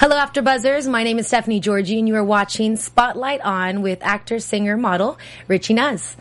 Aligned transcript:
Hello, 0.00 0.16
After 0.16 0.40
Buzzers. 0.40 0.88
My 0.88 1.02
name 1.02 1.18
is 1.18 1.26
Stephanie 1.26 1.60
Giorgi, 1.60 1.98
and 1.98 2.08
you 2.08 2.16
are 2.16 2.24
watching 2.24 2.76
Spotlight 2.76 3.42
On 3.42 3.82
with 3.82 3.98
actor, 4.00 4.38
singer, 4.38 4.78
model 4.78 5.18
Richie 5.46 5.74
Nuzz. 5.74 6.16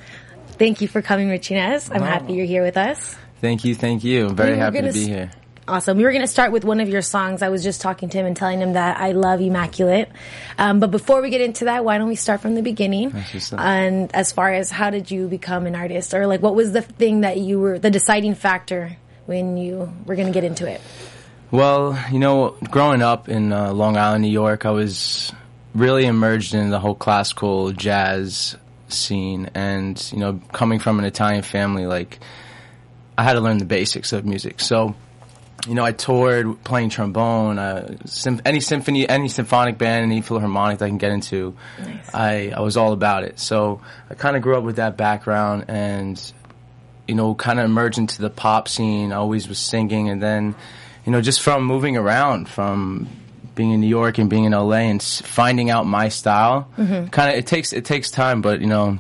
Thank 0.58 0.82
you 0.82 0.90
for 0.90 1.02
coming, 1.02 1.30
Richie 1.30 1.56
Nuzz. 1.56 1.90
I'm 1.90 2.02
happy 2.02 2.34
you're 2.34 2.46
here 2.46 2.62
with 2.62 2.76
us. 2.76 3.16
Thank 3.40 3.64
you, 3.64 3.74
thank 3.76 4.04
you. 4.04 4.28
I'm 4.28 4.36
very 4.36 4.56
We 4.56 4.58
happy 4.58 4.82
to 4.82 4.92
be 4.92 5.06
here. 5.06 5.32
Awesome. 5.66 5.96
We 5.96 6.04
were 6.04 6.12
going 6.12 6.24
to 6.24 6.28
start 6.28 6.52
with 6.52 6.66
one 6.66 6.82
of 6.82 6.90
your 6.90 7.02
songs. 7.02 7.42
I 7.42 7.48
was 7.48 7.64
just 7.64 7.80
talking 7.80 8.10
to 8.10 8.18
him 8.18 8.26
and 8.26 8.36
telling 8.36 8.60
him 8.60 8.74
that 8.74 9.00
I 9.00 9.14
love 9.14 9.40
Immaculate. 9.40 10.10
Um, 10.58 10.82
but 10.82 10.92
before 10.92 11.22
we 11.22 11.30
get 11.30 11.40
into 11.40 11.64
that, 11.64 11.86
why 11.86 11.98
don't 11.98 12.10
we 12.10 12.16
start 12.16 12.42
from 12.42 12.56
the 12.56 12.62
beginning? 12.62 13.14
And 13.58 14.14
as 14.14 14.34
far 14.34 14.52
as 14.52 14.70
how 14.70 14.90
did 14.90 15.10
you 15.10 15.30
become 15.30 15.68
an 15.68 15.76
artist, 15.76 16.14
or 16.14 16.28
like 16.28 16.42
what 16.42 16.54
was 16.54 16.74
the 16.74 16.82
thing 16.82 17.22
that 17.22 17.38
you 17.38 17.62
were 17.62 17.80
the 17.80 17.92
deciding 17.92 18.36
factor 18.36 18.98
when 19.26 19.56
you 19.56 19.94
were 20.06 20.16
going 20.16 20.28
to 20.28 20.34
get 20.34 20.44
into 20.44 20.70
it? 20.70 20.82
Well, 21.52 21.98
you 22.12 22.20
know, 22.20 22.56
growing 22.70 23.02
up 23.02 23.28
in 23.28 23.52
uh, 23.52 23.74
Long 23.74 23.98
Island, 23.98 24.22
New 24.24 24.30
York, 24.30 24.68
I 24.68 24.72
was 24.72 25.32
really 25.74 26.06
immersed 26.06 26.54
in 26.54 26.70
the 26.70 26.80
whole 26.80 26.94
classical 26.94 27.72
jazz 27.72 28.56
scene, 28.88 29.50
and 29.56 30.12
you 30.12 30.20
know, 30.20 30.40
coming 30.52 30.78
from 30.80 31.00
an 31.00 31.06
Italian 31.06 31.42
family, 31.42 31.88
like 31.88 32.20
I 33.18 33.24
had 33.24 33.34
to 33.34 33.42
learn 33.42 33.58
the 33.58 33.66
basics 33.66 34.14
of 34.14 34.26
music. 34.26 34.60
So, 34.60 34.96
you 35.68 35.74
know, 35.74 35.84
I 35.84 35.92
toured 35.92 36.64
playing 36.64 36.90
trombone, 36.90 37.58
uh, 37.58 37.98
sym- 38.06 38.42
any 38.46 38.60
symphony, 38.60 39.10
any 39.10 39.28
symphonic 39.28 39.78
band, 39.80 40.04
any 40.04 40.22
philharmonic 40.22 40.80
that 40.80 40.86
I 40.86 40.90
can 40.90 41.00
get 41.00 41.12
into. 41.12 41.56
I 42.14 42.54
I 42.56 42.62
was 42.62 42.78
all 42.78 42.94
about 42.94 43.24
it. 43.24 43.40
So 43.40 43.82
I 44.10 44.14
kind 44.14 44.36
of 44.38 44.44
grew 44.44 44.56
up 44.56 44.64
with 44.64 44.76
that 44.76 44.98
background, 44.98 45.66
and 45.68 46.22
you 47.08 47.16
know, 47.16 47.34
kind 47.34 47.60
of 47.60 47.66
emerged 47.66 47.98
into 47.98 48.22
the 48.22 48.30
pop 48.30 48.68
scene. 48.68 49.12
I 49.12 49.16
always 49.16 49.48
was 49.50 49.58
singing, 49.58 50.10
and 50.10 50.22
then, 50.22 50.54
you 51.10 51.12
know, 51.12 51.22
just 51.22 51.42
from 51.42 51.64
moving 51.64 51.98
around, 51.98 52.48
from 52.48 53.08
being 53.56 53.72
in 53.72 53.82
New 53.82 53.88
York 53.88 54.20
and 54.20 54.30
being 54.30 54.44
in 54.44 54.52
LA, 54.52 54.86
and 54.94 55.02
finding 55.02 55.72
out 55.72 55.88
my 55.88 56.08
style, 56.10 56.70
Mm-hmm. 56.78 57.08
kind 57.08 57.32
of 57.32 57.36
it 57.40 57.48
takes 57.48 57.74
it 57.74 57.84
takes 57.84 58.12
time, 58.12 58.44
but 58.44 58.62
you 58.62 58.68
know, 58.68 59.00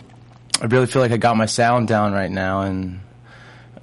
I 0.59 0.65
really 0.65 0.87
feel 0.87 1.03
like 1.03 1.11
I 1.11 1.17
got 1.17 1.37
my 1.37 1.45
sound 1.45 1.87
down 1.87 2.11
right 2.13 2.31
now, 2.31 2.61
and 2.61 2.99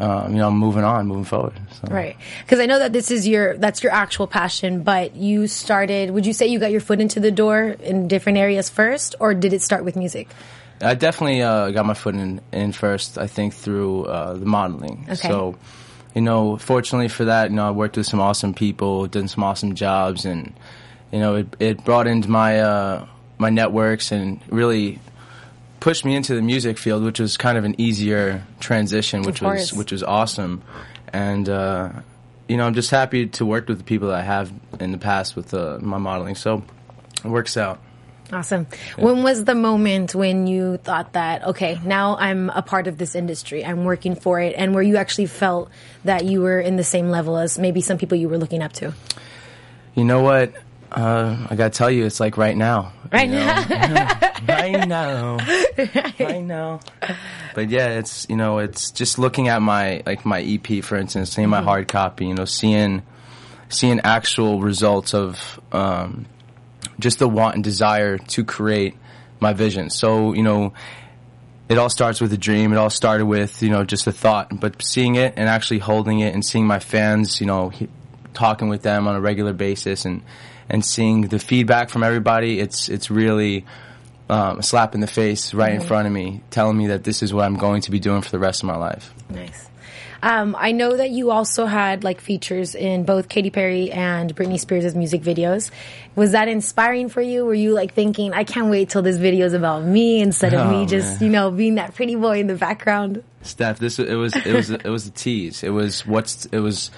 um, 0.00 0.32
you 0.32 0.38
know, 0.38 0.48
I'm 0.48 0.58
moving 0.58 0.82
on, 0.82 1.06
moving 1.06 1.22
forward. 1.22 1.52
So. 1.80 1.86
Right. 1.88 2.16
Because 2.42 2.58
I 2.58 2.66
know 2.66 2.80
that 2.80 2.92
this 2.92 3.12
is 3.12 3.28
your 3.28 3.56
that's 3.58 3.84
your 3.84 3.92
actual 3.92 4.26
passion, 4.26 4.82
but 4.82 5.14
you 5.14 5.46
started. 5.46 6.10
Would 6.10 6.26
you 6.26 6.32
say 6.32 6.48
you 6.48 6.58
got 6.58 6.72
your 6.72 6.80
foot 6.80 7.00
into 7.00 7.20
the 7.20 7.30
door 7.30 7.76
in 7.78 8.08
different 8.08 8.38
areas 8.38 8.68
first, 8.68 9.14
or 9.20 9.34
did 9.34 9.52
it 9.52 9.62
start 9.62 9.84
with 9.84 9.94
music? 9.94 10.26
I 10.82 10.94
definitely 10.94 11.42
uh, 11.42 11.70
got 11.70 11.86
my 11.86 11.94
foot 11.94 12.16
in, 12.16 12.40
in 12.50 12.72
first. 12.72 13.18
I 13.18 13.28
think 13.28 13.54
through 13.54 14.06
uh, 14.06 14.34
the 14.34 14.46
modeling. 14.46 15.04
Okay. 15.08 15.28
So, 15.28 15.54
you 16.16 16.22
know, 16.22 16.56
fortunately 16.56 17.08
for 17.08 17.26
that, 17.26 17.50
you 17.50 17.56
know, 17.56 17.68
I 17.68 17.72
worked 17.72 17.98
with 17.98 18.06
some 18.06 18.20
awesome 18.20 18.54
people, 18.54 19.06
did 19.06 19.28
some 19.28 19.44
awesome 19.44 19.74
jobs, 19.74 20.24
and 20.24 20.54
you 21.12 21.18
know, 21.20 21.34
it 21.36 21.54
it 21.60 21.84
brought 21.84 22.06
into 22.06 22.30
my 22.30 22.60
uh, 22.60 23.06
my 23.36 23.50
networks 23.50 24.12
and 24.12 24.40
really 24.48 24.98
pushed 25.78 26.06
me 26.06 26.16
into 26.16 26.34
the 26.34 26.40
music 26.40 26.78
field, 26.78 27.04
which 27.04 27.20
was 27.20 27.36
kind 27.36 27.58
of 27.58 27.64
an 27.64 27.78
easier 27.78 28.42
transition, 28.60 29.24
which 29.24 29.42
was 29.42 29.74
which 29.74 29.92
was 29.92 30.02
awesome. 30.02 30.62
And 31.12 31.50
uh, 31.50 31.92
you 32.48 32.56
know, 32.56 32.64
I'm 32.64 32.72
just 32.72 32.90
happy 32.90 33.26
to 33.26 33.44
work 33.44 33.68
with 33.68 33.76
the 33.76 33.84
people 33.84 34.08
that 34.08 34.20
I 34.20 34.22
have 34.22 34.50
in 34.80 34.92
the 34.92 34.98
past 34.98 35.36
with 35.36 35.52
uh, 35.52 35.76
my 35.82 35.98
modeling. 35.98 36.34
So 36.34 36.62
it 37.22 37.28
works 37.28 37.58
out. 37.58 37.78
Awesome. 38.32 38.66
When 38.98 39.22
was 39.22 39.44
the 39.44 39.54
moment 39.54 40.14
when 40.14 40.46
you 40.46 40.78
thought 40.78 41.12
that 41.12 41.44
okay, 41.44 41.78
now 41.84 42.16
I'm 42.16 42.50
a 42.50 42.62
part 42.62 42.88
of 42.88 42.98
this 42.98 43.14
industry, 43.14 43.64
I'm 43.64 43.84
working 43.84 44.16
for 44.16 44.40
it, 44.40 44.54
and 44.56 44.74
where 44.74 44.82
you 44.82 44.96
actually 44.96 45.26
felt 45.26 45.70
that 46.04 46.24
you 46.24 46.40
were 46.40 46.58
in 46.58 46.76
the 46.76 46.84
same 46.84 47.10
level 47.10 47.36
as 47.36 47.58
maybe 47.58 47.80
some 47.80 47.98
people 47.98 48.18
you 48.18 48.28
were 48.28 48.38
looking 48.38 48.62
up 48.62 48.72
to? 48.74 48.94
You 49.94 50.04
know 50.04 50.22
what? 50.22 50.52
Uh, 50.90 51.46
I 51.50 51.56
gotta 51.56 51.70
tell 51.70 51.90
you, 51.90 52.04
it's 52.04 52.20
like 52.20 52.36
right 52.36 52.56
now. 52.56 52.92
Right 53.12 53.28
you 53.28 53.34
know? 53.34 53.44
now. 53.44 54.18
right 54.48 54.88
now. 54.88 55.36
right 56.18 56.42
now. 56.42 56.80
But 57.54 57.70
yeah, 57.70 57.98
it's 57.98 58.26
you 58.28 58.36
know, 58.36 58.58
it's 58.58 58.90
just 58.90 59.18
looking 59.18 59.48
at 59.48 59.62
my 59.62 60.02
like 60.06 60.24
my 60.24 60.42
EP, 60.42 60.82
for 60.84 60.96
instance, 60.96 61.32
seeing 61.32 61.48
my 61.48 61.62
hard 61.62 61.88
copy. 61.88 62.26
You 62.26 62.34
know, 62.34 62.44
seeing 62.44 63.02
seeing 63.68 64.00
actual 64.00 64.60
results 64.60 65.14
of 65.14 65.60
um, 65.72 66.26
just 66.98 67.18
the 67.18 67.28
want 67.28 67.54
and 67.54 67.64
desire 67.64 68.18
to 68.18 68.44
create 68.44 68.94
my 69.40 69.52
vision. 69.52 69.90
So 69.90 70.32
you 70.32 70.42
know, 70.42 70.72
it 71.68 71.78
all 71.78 71.90
starts 71.90 72.20
with 72.20 72.32
a 72.32 72.38
dream. 72.38 72.72
It 72.72 72.76
all 72.76 72.90
started 72.90 73.26
with 73.26 73.62
you 73.62 73.70
know 73.70 73.84
just 73.84 74.06
a 74.06 74.12
thought, 74.12 74.60
but 74.60 74.82
seeing 74.82 75.16
it 75.16 75.34
and 75.36 75.48
actually 75.48 75.78
holding 75.78 76.20
it 76.20 76.34
and 76.34 76.44
seeing 76.44 76.66
my 76.66 76.78
fans, 76.78 77.40
you 77.40 77.46
know, 77.46 77.68
he, 77.68 77.88
talking 78.34 78.68
with 78.68 78.82
them 78.82 79.08
on 79.08 79.16
a 79.16 79.20
regular 79.20 79.52
basis 79.52 80.04
and 80.04 80.22
and 80.68 80.84
seeing 80.84 81.22
the 81.22 81.38
feedback 81.38 81.90
from 81.90 82.02
everybody. 82.02 82.60
It's 82.60 82.88
it's 82.88 83.10
really 83.10 83.64
um, 84.28 84.58
a 84.58 84.62
slap 84.62 84.94
in 84.94 85.00
the 85.00 85.06
face 85.06 85.54
right 85.54 85.72
in 85.72 85.80
front 85.80 86.06
of 86.06 86.12
me, 86.12 86.42
telling 86.50 86.76
me 86.76 86.88
that 86.88 87.04
this 87.04 87.22
is 87.22 87.32
what 87.32 87.44
I'm 87.44 87.56
going 87.56 87.82
to 87.82 87.90
be 87.90 88.00
doing 88.00 88.22
for 88.22 88.30
the 88.30 88.38
rest 88.38 88.62
of 88.62 88.66
my 88.66 88.76
life. 88.76 89.12
Nice. 89.30 89.68
Um, 90.22 90.56
I 90.58 90.72
know 90.72 90.96
that 90.96 91.10
you 91.10 91.30
also 91.30 91.66
had 91.66 92.04
like 92.04 92.20
features 92.20 92.74
in 92.74 93.04
both 93.04 93.28
Katy 93.28 93.50
Perry 93.50 93.90
and 93.92 94.34
Britney 94.34 94.58
Spears' 94.58 94.94
music 94.94 95.22
videos. 95.22 95.70
Was 96.14 96.32
that 96.32 96.48
inspiring 96.48 97.08
for 97.08 97.20
you? 97.20 97.44
Were 97.44 97.54
you 97.54 97.72
like 97.72 97.92
thinking, 97.94 98.32
I 98.32 98.44
can't 98.44 98.68
wait 98.68 98.88
till 98.88 99.02
this 99.02 99.16
video 99.18 99.46
is 99.46 99.52
about 99.52 99.84
me 99.84 100.20
instead 100.20 100.54
of 100.54 100.66
Oh, 100.66 100.70
me 100.70 100.86
just, 100.86 101.20
man. 101.20 101.24
you 101.24 101.28
know, 101.30 101.50
being 101.50 101.74
that 101.76 101.94
pretty 101.94 102.14
boy 102.16 102.40
in 102.40 102.46
the 102.46 102.54
background? 102.54 103.22
Steph, 103.42 103.78
this 103.78 103.98
it 103.98 104.14
was 104.14 104.34
it 104.34 104.52
was 104.52 104.70
it 104.70 104.84
was 104.86 105.06
a 105.06 105.10
tease. 105.10 105.62
It 105.62 105.70
was 105.70 106.04
what's 106.06 106.46
it 106.46 106.58
was 106.58 106.90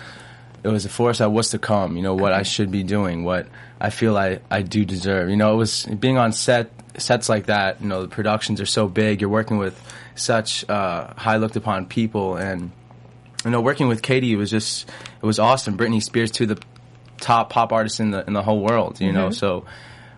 it 0.64 0.68
was 0.68 0.84
a 0.84 0.88
force 0.88 1.20
of 1.20 1.32
what's 1.32 1.50
to 1.50 1.58
come. 1.58 1.96
You 1.96 2.02
know 2.02 2.14
what 2.14 2.32
I 2.32 2.42
should 2.42 2.70
be 2.70 2.82
doing, 2.82 3.24
what 3.24 3.48
I 3.80 3.90
feel 3.90 4.16
I 4.16 4.40
I 4.50 4.62
do 4.62 4.84
deserve. 4.84 5.28
You 5.28 5.36
know, 5.36 5.52
it 5.52 5.56
was 5.56 5.84
being 5.86 6.16
on 6.18 6.32
set 6.32 6.70
sets 6.96 7.28
like 7.28 7.46
that. 7.46 7.80
You 7.82 7.88
know, 7.88 8.02
the 8.02 8.08
productions 8.08 8.60
are 8.60 8.66
so 8.66 8.88
big. 8.88 9.20
You're 9.20 9.30
working 9.30 9.58
with 9.58 9.78
such 10.14 10.68
uh, 10.70 11.12
high 11.14 11.36
looked 11.36 11.56
upon 11.56 11.86
people, 11.86 12.36
and 12.36 12.70
you 13.48 13.52
know, 13.52 13.62
working 13.62 13.88
with 13.88 14.02
Katy 14.02 14.36
was 14.36 14.50
just 14.50 14.86
it 15.22 15.24
was 15.26 15.38
awesome. 15.38 15.78
Britney 15.78 16.02
Spears, 16.02 16.30
to 16.32 16.44
the 16.44 16.60
top 17.18 17.48
pop 17.48 17.72
artist 17.72 17.98
in 17.98 18.10
the 18.10 18.26
in 18.26 18.34
the 18.34 18.42
whole 18.42 18.60
world. 18.60 19.00
You 19.00 19.12
know, 19.12 19.28
mm-hmm. 19.28 19.34
so. 19.34 19.64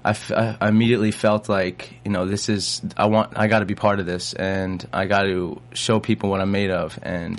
I, 0.02 0.10
f- 0.10 0.32
I 0.32 0.56
I 0.58 0.68
immediately 0.68 1.10
felt 1.10 1.50
like 1.50 1.92
you 2.06 2.10
know 2.10 2.24
this 2.24 2.48
is 2.48 2.80
I 2.96 3.04
want 3.04 3.36
I 3.36 3.48
got 3.48 3.58
to 3.58 3.66
be 3.66 3.74
part 3.74 4.00
of 4.00 4.06
this 4.06 4.32
and 4.32 4.82
I 4.94 5.04
got 5.04 5.24
to 5.24 5.60
show 5.74 6.00
people 6.00 6.30
what 6.30 6.40
I'm 6.40 6.50
made 6.50 6.70
of 6.70 6.98
and 7.02 7.38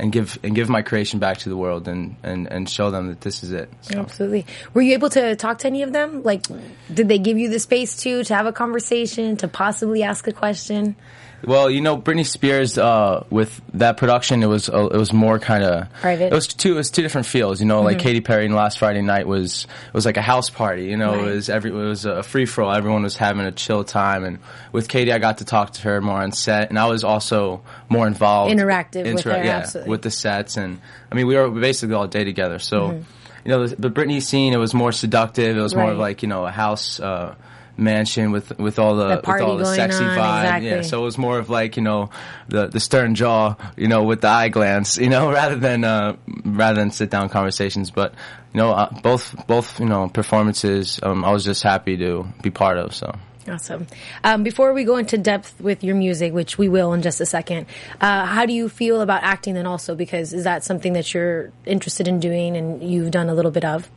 and 0.00 0.10
give 0.10 0.36
and 0.42 0.52
give 0.52 0.68
my 0.68 0.82
creation 0.82 1.20
back 1.20 1.38
to 1.38 1.48
the 1.48 1.56
world 1.56 1.86
and 1.86 2.16
and, 2.24 2.48
and 2.48 2.68
show 2.68 2.90
them 2.90 3.06
that 3.06 3.20
this 3.20 3.44
is 3.44 3.52
it. 3.52 3.70
So. 3.82 4.00
Absolutely. 4.00 4.46
Were 4.74 4.82
you 4.82 4.94
able 4.94 5.10
to 5.10 5.36
talk 5.36 5.58
to 5.58 5.68
any 5.68 5.82
of 5.82 5.92
them? 5.92 6.24
Like, 6.24 6.44
did 6.92 7.06
they 7.06 7.20
give 7.20 7.38
you 7.38 7.48
the 7.50 7.60
space 7.60 7.94
to 7.98 8.24
to 8.24 8.34
have 8.34 8.46
a 8.46 8.52
conversation, 8.52 9.36
to 9.36 9.46
possibly 9.46 10.02
ask 10.02 10.26
a 10.26 10.32
question? 10.32 10.96
Well, 11.44 11.68
you 11.70 11.80
know, 11.80 11.96
Britney 11.98 12.24
Spears 12.26 12.78
uh, 12.78 13.24
with 13.30 13.60
that 13.74 13.96
production, 13.96 14.42
it 14.42 14.46
was 14.46 14.68
uh, 14.68 14.86
it 14.92 14.96
was 14.96 15.12
more 15.12 15.38
kind 15.38 15.64
of 15.64 15.92
Private. 16.00 16.26
It 16.26 16.32
was 16.32 16.46
two 16.46 16.74
it 16.74 16.76
was 16.76 16.90
two 16.90 17.02
different 17.02 17.26
feels. 17.26 17.60
You 17.60 17.66
know, 17.66 17.82
like 17.82 17.98
Katy 17.98 18.20
Perry 18.20 18.46
and 18.46 18.54
Last 18.54 18.78
Friday 18.78 19.02
Night 19.02 19.26
was 19.26 19.64
it 19.88 19.94
was 19.94 20.06
like 20.06 20.16
a 20.16 20.22
house 20.22 20.50
party. 20.50 20.84
You 20.84 20.96
know, 20.96 21.14
Right. 21.16 21.28
it 21.28 21.34
was 21.34 21.48
every 21.48 21.70
it 21.70 21.74
was 21.74 22.04
a 22.04 22.22
free 22.22 22.46
for 22.46 22.62
all. 22.62 22.72
Everyone 22.72 23.02
was 23.02 23.16
having 23.16 23.44
a 23.44 23.52
chill 23.52 23.82
time, 23.84 24.24
and 24.24 24.38
with 24.70 24.88
Katy, 24.88 25.12
I 25.12 25.18
got 25.18 25.38
to 25.38 25.44
talk 25.44 25.72
to 25.72 25.82
her 25.82 26.00
more 26.00 26.22
on 26.22 26.32
set, 26.32 26.68
and 26.70 26.78
I 26.78 26.86
was 26.86 27.02
also 27.04 27.62
more 27.88 28.06
involved, 28.06 28.54
Interactive 28.54 29.12
with 29.12 29.24
her, 29.24 29.30
yeah, 29.44 29.58
absolutely. 29.58 29.90
with 29.90 30.02
the 30.02 30.10
sets, 30.10 30.56
and 30.56 30.80
I 31.10 31.14
mean, 31.16 31.26
we 31.26 31.34
were 31.36 31.50
basically 31.50 31.94
all 31.96 32.06
day 32.06 32.24
together. 32.24 32.58
So, 32.60 32.88
Mm-hmm. 32.88 33.02
you 33.44 33.50
know, 33.50 33.66
the, 33.66 33.76
the 33.76 33.90
Britney 33.90 34.22
scene, 34.22 34.52
it 34.52 34.58
was 34.58 34.74
more 34.74 34.92
seductive. 34.92 35.56
It 35.56 35.60
was 35.60 35.74
more 35.74 35.90
of 35.90 35.98
like 35.98 36.22
you 36.22 36.28
know 36.28 36.46
a 36.46 36.50
house. 36.52 37.00
Uh, 37.00 37.34
mansion 37.76 38.30
with 38.32 38.56
with 38.58 38.78
all 38.78 38.96
the, 38.96 39.08
The 39.08 39.32
with 39.32 39.40
all 39.42 39.56
the 39.56 39.64
sexy 39.64 40.04
on, 40.04 40.10
vibe 40.16 40.42
exactly. 40.44 40.68
yeah 40.70 40.82
so 40.82 41.00
it 41.00 41.04
was 41.04 41.16
more 41.18 41.38
of 41.38 41.48
like 41.50 41.76
you 41.76 41.82
know 41.82 42.10
the 42.48 42.66
the 42.66 42.80
stern 42.80 43.14
jaw 43.14 43.54
you 43.76 43.88
know 43.88 44.02
with 44.04 44.20
the 44.20 44.28
eye 44.28 44.48
glance 44.50 44.98
you 44.98 45.08
know 45.08 45.30
rather 45.40 45.56
than 45.56 45.82
uh 45.84 46.16
rather 46.44 46.80
than 46.80 46.90
sit 46.90 47.10
down 47.10 47.28
conversations. 47.28 47.90
But 47.90 48.12
you 48.52 48.58
know 48.58 48.72
uh, 48.72 48.90
both 49.00 49.34
both 49.46 49.80
you 49.80 49.86
know 49.86 50.08
performances 50.08 51.00
um 51.02 51.24
I 51.24 51.32
was 51.32 51.44
just 51.44 51.62
happy 51.62 51.96
to 51.96 52.26
be 52.42 52.50
part 52.50 52.76
of 52.78 52.94
so 52.94 53.14
Awesome. 53.48 53.88
Um, 54.22 54.44
before 54.44 54.72
we 54.72 54.84
go 54.84 54.96
into 54.96 55.18
depth 55.18 55.60
with 55.60 55.82
your 55.82 55.96
music, 55.96 56.32
which 56.32 56.58
we 56.58 56.68
will 56.68 56.92
in 56.92 57.02
just 57.02 57.20
a 57.20 57.26
second, 57.26 57.66
uh, 58.00 58.24
how 58.24 58.46
do 58.46 58.52
you 58.52 58.68
feel 58.68 59.00
about 59.00 59.24
acting 59.24 59.54
then 59.54 59.66
also? 59.66 59.94
Because 59.96 60.32
is 60.32 60.44
that 60.44 60.62
something 60.62 60.92
that 60.92 61.12
you're 61.12 61.50
interested 61.66 62.06
in 62.06 62.20
doing 62.20 62.56
and 62.56 62.82
you've 62.82 63.10
done 63.10 63.28
a 63.28 63.34
little 63.34 63.50
bit 63.50 63.64
of? 63.64 63.90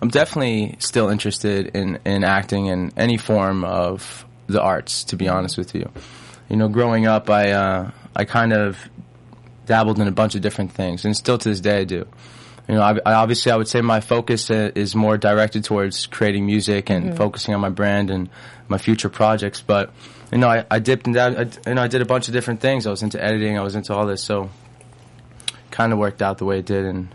I'm 0.00 0.08
definitely 0.08 0.76
still 0.80 1.08
interested 1.08 1.68
in, 1.76 2.00
in 2.04 2.24
acting 2.24 2.66
in 2.66 2.92
any 2.96 3.18
form 3.18 3.64
of 3.64 4.26
the 4.48 4.60
arts, 4.60 5.04
to 5.04 5.16
be 5.16 5.28
honest 5.28 5.56
with 5.56 5.74
you. 5.74 5.88
You 6.48 6.56
know, 6.56 6.68
growing 6.68 7.06
up, 7.06 7.30
I, 7.30 7.52
uh, 7.52 7.90
I 8.16 8.24
kind 8.24 8.52
of 8.52 8.90
dabbled 9.66 10.00
in 10.00 10.08
a 10.08 10.12
bunch 10.12 10.34
of 10.34 10.40
different 10.40 10.72
things, 10.72 11.04
and 11.04 11.16
still 11.16 11.38
to 11.38 11.48
this 11.48 11.60
day 11.60 11.78
I 11.80 11.84
do. 11.84 12.06
You 12.72 12.78
know, 12.78 12.84
I, 12.84 12.98
I 13.04 13.12
obviously 13.12 13.52
I 13.52 13.56
would 13.56 13.68
say 13.68 13.82
my 13.82 14.00
focus 14.00 14.50
uh, 14.50 14.70
is 14.74 14.94
more 14.94 15.18
directed 15.18 15.62
towards 15.64 16.06
creating 16.06 16.46
music 16.46 16.88
and 16.88 17.04
Mm-hmm. 17.08 17.16
focusing 17.16 17.52
on 17.54 17.60
my 17.60 17.68
brand 17.68 18.08
and 18.08 18.30
my 18.66 18.78
future 18.78 19.10
projects. 19.10 19.60
But 19.60 19.92
you 20.32 20.38
know, 20.38 20.48
I, 20.48 20.64
I 20.70 20.78
dipped 20.78 21.04
and 21.04 21.14
down. 21.14 21.36
I, 21.36 21.68
you 21.68 21.74
know, 21.74 21.82
I 21.82 21.88
did 21.88 22.00
a 22.00 22.06
bunch 22.06 22.28
of 22.28 22.32
different 22.32 22.60
things. 22.60 22.86
I 22.86 22.90
was 22.90 23.02
into 23.02 23.22
editing. 23.22 23.58
I 23.58 23.62
was 23.62 23.74
into 23.74 23.92
all 23.92 24.06
this, 24.06 24.22
so 24.24 24.48
kind 25.70 25.92
of 25.92 25.98
worked 25.98 26.22
out 26.22 26.38
the 26.38 26.46
way 26.46 26.60
it 26.60 26.64
did. 26.64 26.86
And 26.86 27.14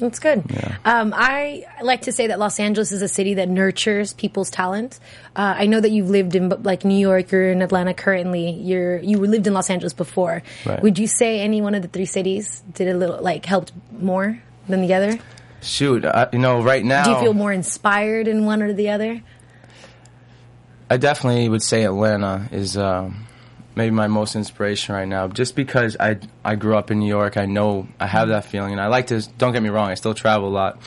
That's 0.00 0.18
good. 0.18 0.42
Yeah. 0.50 0.76
Um, 0.84 1.14
I 1.16 1.64
like 1.80 2.02
to 2.02 2.12
say 2.12 2.26
that 2.26 2.40
Los 2.40 2.58
Angeles 2.58 2.90
is 2.90 3.00
a 3.00 3.08
city 3.08 3.34
that 3.34 3.48
nurtures 3.48 4.12
people's 4.12 4.50
talent. 4.50 4.98
Uh, 5.36 5.54
I 5.56 5.66
know 5.66 5.80
that 5.80 5.92
you've 5.92 6.10
lived 6.10 6.34
in 6.34 6.48
like 6.64 6.84
New 6.84 6.98
York, 6.98 7.30
you're 7.30 7.52
in 7.52 7.62
Atlanta 7.62 7.94
currently. 7.94 8.50
You're 8.50 8.98
you 8.98 9.18
lived 9.18 9.46
in 9.46 9.54
Los 9.54 9.70
Angeles 9.70 9.92
before. 9.92 10.42
Right. 10.66 10.82
Would 10.82 10.98
you 10.98 11.06
say 11.06 11.40
any 11.42 11.60
one 11.62 11.76
of 11.76 11.82
the 11.82 11.88
three 11.88 12.06
cities 12.06 12.60
did 12.74 12.88
a 12.88 12.94
little 12.96 13.22
like 13.22 13.46
helped 13.46 13.70
more 13.92 14.42
than 14.68 14.80
the 14.82 14.94
other? 14.94 15.18
shoot, 15.60 16.04
I, 16.04 16.28
you 16.32 16.38
know, 16.38 16.62
right 16.62 16.84
now 16.84 17.04
Do 17.04 17.10
you 17.10 17.20
feel 17.20 17.34
more 17.34 17.52
inspired 17.52 18.28
in 18.28 18.44
one 18.44 18.62
or 18.62 18.72
the 18.72 18.90
other? 18.90 19.22
I 20.90 20.96
definitely 20.96 21.48
would 21.48 21.62
say 21.62 21.84
Atlanta 21.84 22.48
is 22.50 22.76
um, 22.76 23.26
maybe 23.74 23.90
my 23.90 24.06
most 24.06 24.36
inspiration 24.36 24.94
right 24.94 25.08
now, 25.08 25.28
just 25.28 25.54
because 25.54 25.96
I 26.00 26.18
I 26.44 26.54
grew 26.54 26.76
up 26.76 26.90
in 26.90 26.98
New 26.98 27.08
York. 27.08 27.36
I 27.36 27.46
know 27.46 27.88
I 28.00 28.06
have 28.06 28.28
that 28.28 28.46
feeling, 28.46 28.72
and 28.72 28.80
I 28.80 28.86
like 28.86 29.08
to. 29.08 29.20
Don't 29.36 29.52
get 29.52 29.62
me 29.62 29.68
wrong, 29.68 29.90
I 29.90 29.94
still 29.94 30.14
travel 30.14 30.48
a 30.48 30.50
lot, 30.50 30.80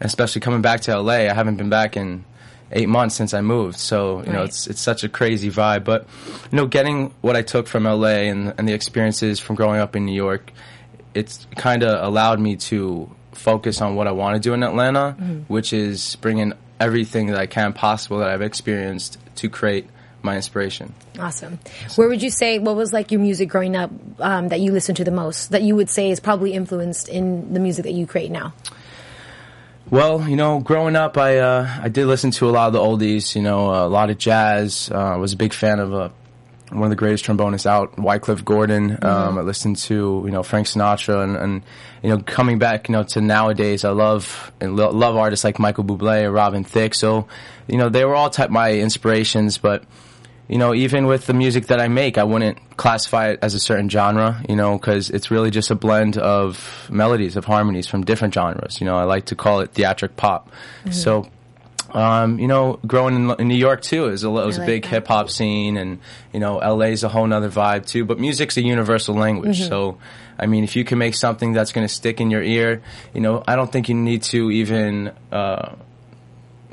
especially 0.00 0.42
coming 0.42 0.60
back 0.60 0.82
to 0.82 1.00
LA. 1.00 1.14
I 1.14 1.32
haven't 1.32 1.56
been 1.56 1.70
back 1.70 1.96
in 1.96 2.24
eight 2.70 2.88
months 2.88 3.14
since 3.14 3.32
I 3.32 3.40
moved, 3.40 3.78
so 3.78 4.22
you 4.24 4.32
know 4.32 4.42
it's 4.42 4.66
it's 4.66 4.80
such 4.80 5.04
a 5.04 5.08
crazy 5.08 5.50
vibe. 5.50 5.84
But 5.84 6.06
you 6.52 6.56
know, 6.56 6.66
getting 6.66 7.14
what 7.22 7.34
I 7.34 7.40
took 7.40 7.66
from 7.66 7.84
LA 7.84 8.28
and 8.28 8.52
and 8.58 8.68
the 8.68 8.74
experiences 8.74 9.40
from 9.40 9.56
growing 9.56 9.80
up 9.80 9.96
in 9.96 10.04
New 10.04 10.14
York, 10.14 10.52
it's 11.16 11.46
kind 11.56 11.82
of 11.82 12.04
allowed 12.04 12.38
me 12.38 12.56
to 12.56 13.10
focus 13.32 13.80
on 13.80 13.96
what 13.96 14.06
I 14.06 14.12
want 14.12 14.34
to 14.34 14.40
do 14.40 14.54
in 14.54 14.62
Atlanta, 14.62 15.12
which 15.48 15.72
is 15.72 16.16
bringing 16.16 16.52
everything 16.78 17.28
that 17.28 17.38
I 17.38 17.46
can 17.46 17.72
possible 17.72 18.18
that 18.18 18.28
I've 18.28 18.42
experienced 18.42 19.18
to 19.36 19.48
create 19.48 19.86
my 20.22 20.36
inspiration. 20.36 20.92
Awesome. 21.18 21.58
Where 21.94 22.08
would 22.08 22.22
you 22.22 22.30
say 22.30 22.58
what 22.58 22.76
was 22.76 22.92
like 22.92 23.12
your 23.12 23.20
music 23.20 23.48
growing 23.48 23.76
up 23.76 23.90
um, 24.18 24.48
that 24.48 24.60
you 24.60 24.72
listened 24.72 24.96
to 24.98 25.04
the 25.04 25.10
most? 25.10 25.52
That 25.52 25.62
you 25.62 25.76
would 25.76 25.88
say 25.88 26.10
is 26.10 26.20
probably 26.20 26.52
influenced 26.52 27.08
in 27.08 27.54
the 27.54 27.60
music 27.60 27.84
that 27.84 27.92
you 27.92 28.06
create 28.06 28.30
now? 28.30 28.52
Well, 29.88 30.28
you 30.28 30.34
know, 30.34 30.58
growing 30.58 30.96
up, 30.96 31.16
I 31.16 31.38
uh, 31.38 31.78
I 31.80 31.88
did 31.88 32.06
listen 32.06 32.32
to 32.32 32.50
a 32.50 32.50
lot 32.50 32.66
of 32.66 32.72
the 32.72 32.80
oldies. 32.80 33.36
You 33.36 33.42
know, 33.42 33.70
a 33.70 33.86
lot 33.86 34.10
of 34.10 34.18
jazz. 34.18 34.90
Uh, 34.92 35.14
I 35.14 35.16
was 35.16 35.32
a 35.32 35.36
big 35.36 35.54
fan 35.54 35.78
of 35.78 35.94
uh, 35.94 36.08
one 36.70 36.84
of 36.84 36.90
the 36.90 36.96
greatest 36.96 37.24
trombonists 37.24 37.66
out, 37.66 37.98
Wycliffe 37.98 38.44
Gordon. 38.44 38.98
Um, 39.02 39.38
I 39.38 39.42
listened 39.42 39.76
to 39.78 40.22
you 40.24 40.32
know 40.32 40.42
Frank 40.42 40.66
Sinatra, 40.66 41.22
and, 41.22 41.36
and 41.36 41.62
you 42.02 42.10
know 42.10 42.18
coming 42.22 42.58
back 42.58 42.88
you 42.88 42.92
know 42.92 43.04
to 43.04 43.20
nowadays, 43.20 43.84
I 43.84 43.90
love 43.90 44.52
and 44.60 44.76
lo- 44.76 44.90
love 44.90 45.16
artists 45.16 45.44
like 45.44 45.58
Michael 45.58 45.84
Bublé 45.84 46.24
or 46.24 46.32
Robin 46.32 46.64
Thicke. 46.64 46.94
So, 46.94 47.28
you 47.68 47.78
know, 47.78 47.88
they 47.88 48.04
were 48.04 48.14
all 48.14 48.30
type 48.30 48.50
my 48.50 48.72
inspirations, 48.72 49.58
but. 49.58 49.84
You 50.48 50.58
know, 50.58 50.72
even 50.76 51.06
with 51.06 51.26
the 51.26 51.34
music 51.34 51.66
that 51.66 51.80
I 51.80 51.88
make, 51.88 52.18
I 52.18 52.22
wouldn't 52.22 52.76
classify 52.76 53.30
it 53.30 53.40
as 53.42 53.54
a 53.54 53.58
certain 53.58 53.88
genre, 53.88 54.40
you 54.48 54.54
know, 54.54 54.78
because 54.78 55.10
it's 55.10 55.28
really 55.28 55.50
just 55.50 55.72
a 55.72 55.74
blend 55.74 56.18
of 56.18 56.86
melodies, 56.88 57.36
of 57.36 57.44
harmonies 57.44 57.88
from 57.88 58.04
different 58.04 58.32
genres. 58.32 58.80
You 58.80 58.84
know, 58.84 58.96
I 58.96 59.02
like 59.02 59.24
to 59.24 59.34
call 59.34 59.58
it 59.58 59.72
theatric 59.72 60.14
pop. 60.14 60.52
So, 60.92 61.28
um, 61.96 62.38
you 62.38 62.46
know, 62.46 62.78
growing 62.86 63.14
in, 63.16 63.30
in 63.40 63.48
New 63.48 63.56
York 63.56 63.80
too 63.80 64.06
is 64.08 64.22
a, 64.22 64.28
it 64.28 64.46
was 64.46 64.58
a 64.58 64.66
big 64.66 64.84
hip 64.84 65.08
hop 65.08 65.30
scene, 65.30 65.76
and 65.76 65.98
you 66.32 66.40
know, 66.40 66.58
LA's 66.58 67.02
a 67.02 67.08
whole 67.08 67.26
nother 67.26 67.48
vibe 67.50 67.86
too. 67.86 68.04
But 68.04 68.20
music's 68.20 68.56
a 68.56 68.62
universal 68.62 69.14
language, 69.14 69.58
Mm-hmm. 69.60 69.68
so 69.68 69.98
I 70.38 70.44
mean, 70.46 70.64
if 70.64 70.76
you 70.76 70.84
can 70.84 70.98
make 70.98 71.14
something 71.14 71.52
that's 71.54 71.72
going 71.72 71.86
to 71.88 71.92
stick 71.92 72.20
in 72.20 72.30
your 72.30 72.42
ear, 72.42 72.82
you 73.14 73.20
know, 73.22 73.42
I 73.48 73.56
don't 73.56 73.72
think 73.72 73.88
you 73.88 73.94
need 73.94 74.22
to 74.24 74.50
even. 74.50 75.12
Uh, 75.32 75.74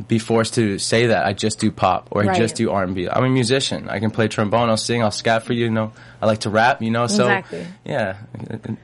be 0.07 0.17
forced 0.17 0.55
to 0.55 0.79
say 0.79 1.05
that 1.07 1.23
I 1.23 1.33
just 1.33 1.59
do 1.59 1.69
pop 1.71 2.07
or 2.09 2.27
I 2.27 2.35
just 2.35 2.55
do 2.55 2.71
R 2.71 2.83
and 2.83 2.95
B. 2.95 3.07
I'm 3.07 3.23
a 3.23 3.29
musician. 3.29 3.89
I 3.89 3.99
can 3.99 4.09
play 4.09 4.27
trombone. 4.27 4.67
I'll 4.69 4.75
sing. 4.75 5.03
I'll 5.03 5.11
scat 5.11 5.43
for 5.43 5.53
you. 5.53 5.65
You 5.65 5.69
know, 5.69 5.93
I 6.19 6.25
like 6.25 6.39
to 6.39 6.49
rap. 6.49 6.81
You 6.81 6.89
know, 6.89 7.05
so 7.05 7.25
Exactly. 7.27 7.67
yeah, 7.85 8.17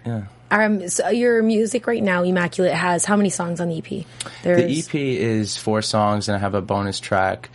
yeah. 0.06 0.24
Um, 0.52 0.88
so 0.90 1.10
your 1.10 1.44
music 1.44 1.88
right 1.88 2.02
now, 2.02 2.24
Immaculate, 2.24 2.74
has 2.74 3.06
how 3.06 3.16
many 3.16 3.30
songs 3.30 3.60
on 3.60 3.70
the 3.70 3.78
EP? 3.78 4.06
There's, 4.44 4.90
The 4.90 5.00
EP 5.00 5.20
is 5.20 5.58
four 5.58 5.82
songs, 5.82 6.28
and 6.28 6.36
I 6.36 6.40
have 6.40 6.56
a 6.56 6.62
bonus 6.62 7.00
track. 7.00 7.50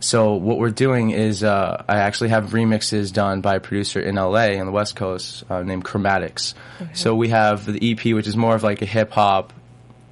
So 0.00 0.34
what 0.34 0.58
we're 0.58 0.70
doing 0.70 1.10
is 1.10 1.44
uh, 1.44 1.84
I 1.88 1.98
actually 1.98 2.30
have 2.30 2.50
remixes 2.50 3.12
done 3.12 3.40
by 3.40 3.56
a 3.56 3.60
producer 3.60 4.00
in 4.00 4.16
LA 4.16 4.58
on 4.58 4.66
the 4.66 4.72
West 4.72 4.96
Coast 4.96 5.44
uh, 5.48 5.62
named 5.62 5.84
Chromatics. 5.84 6.54
So 6.94 7.14
we 7.14 7.28
have 7.28 7.64
the 7.64 7.92
EP, 7.92 8.04
which 8.14 8.26
is 8.26 8.36
more 8.36 8.54
of 8.56 8.62
like 8.64 8.82
a 8.82 8.86
hip 8.86 9.12
hop, 9.12 9.52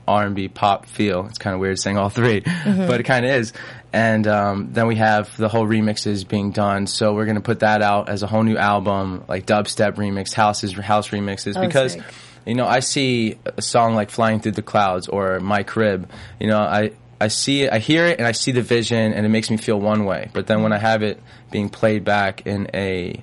R 0.09 0.25
and 0.27 0.35
B, 0.35 0.49
pop 0.49 0.87
feel. 0.87 1.27
It's 1.27 1.39
kind 1.39 1.55
of 1.55 1.61
weird 1.61 1.79
saying 1.79 1.97
all 1.99 2.09
3 2.09 2.41
but 2.41 3.01
it 3.01 3.05
kind 3.05 3.25
of 3.25 3.31
is. 3.33 3.53
And 3.93 4.27
um, 4.27 4.73
then 4.73 4.87
we 4.87 4.97
have 4.97 5.37
the 5.37 5.49
whole 5.49 5.67
remixes 5.67 6.27
being 6.27 6.51
done. 6.51 6.87
So 6.87 7.13
we're 7.15 7.27
gonna 7.27 7.41
put 7.41 7.61
that 7.61 7.83
out 7.83 8.09
as 8.09 8.23
a 8.23 8.27
whole 8.27 8.43
new 8.43 8.57
album, 8.57 9.25
like 9.29 9.47
dubstep 9.47 9.97
remix, 9.97 10.33
houses, 10.33 10.73
house 10.73 11.09
remixes, 11.11 11.57
Oh, 11.57 11.61
because 11.67 11.93
sick. 11.93 12.03
you 12.47 12.55
know, 12.55 12.67
I 12.67 12.81
see 12.81 13.37
a 13.57 13.61
song 13.63 13.95
like 13.95 14.11
"Flying 14.11 14.41
Through 14.41 14.53
the 14.53 14.63
Clouds" 14.63 15.09
or 15.09 15.41
"My 15.41 15.63
Crib." 15.63 16.09
You 16.41 16.47
know, 16.47 16.59
I 16.59 16.93
I 17.21 17.29
see 17.29 17.63
it, 17.65 17.73
I 17.73 17.79
hear 17.79 18.07
it, 18.07 18.19
and 18.19 18.27
I 18.27 18.33
see 18.33 18.51
the 18.53 18.63
vision, 18.63 19.13
and 19.13 19.25
it 19.27 19.29
makes 19.29 19.51
me 19.51 19.57
feel 19.59 19.79
one 19.79 20.05
way. 20.07 20.31
But 20.33 20.47
then 20.49 20.63
when 20.63 20.73
I 20.73 20.79
have 20.79 21.03
it 21.03 21.23
being 21.51 21.69
played 21.69 22.03
back 22.03 22.47
in 22.47 22.69
a 22.75 23.23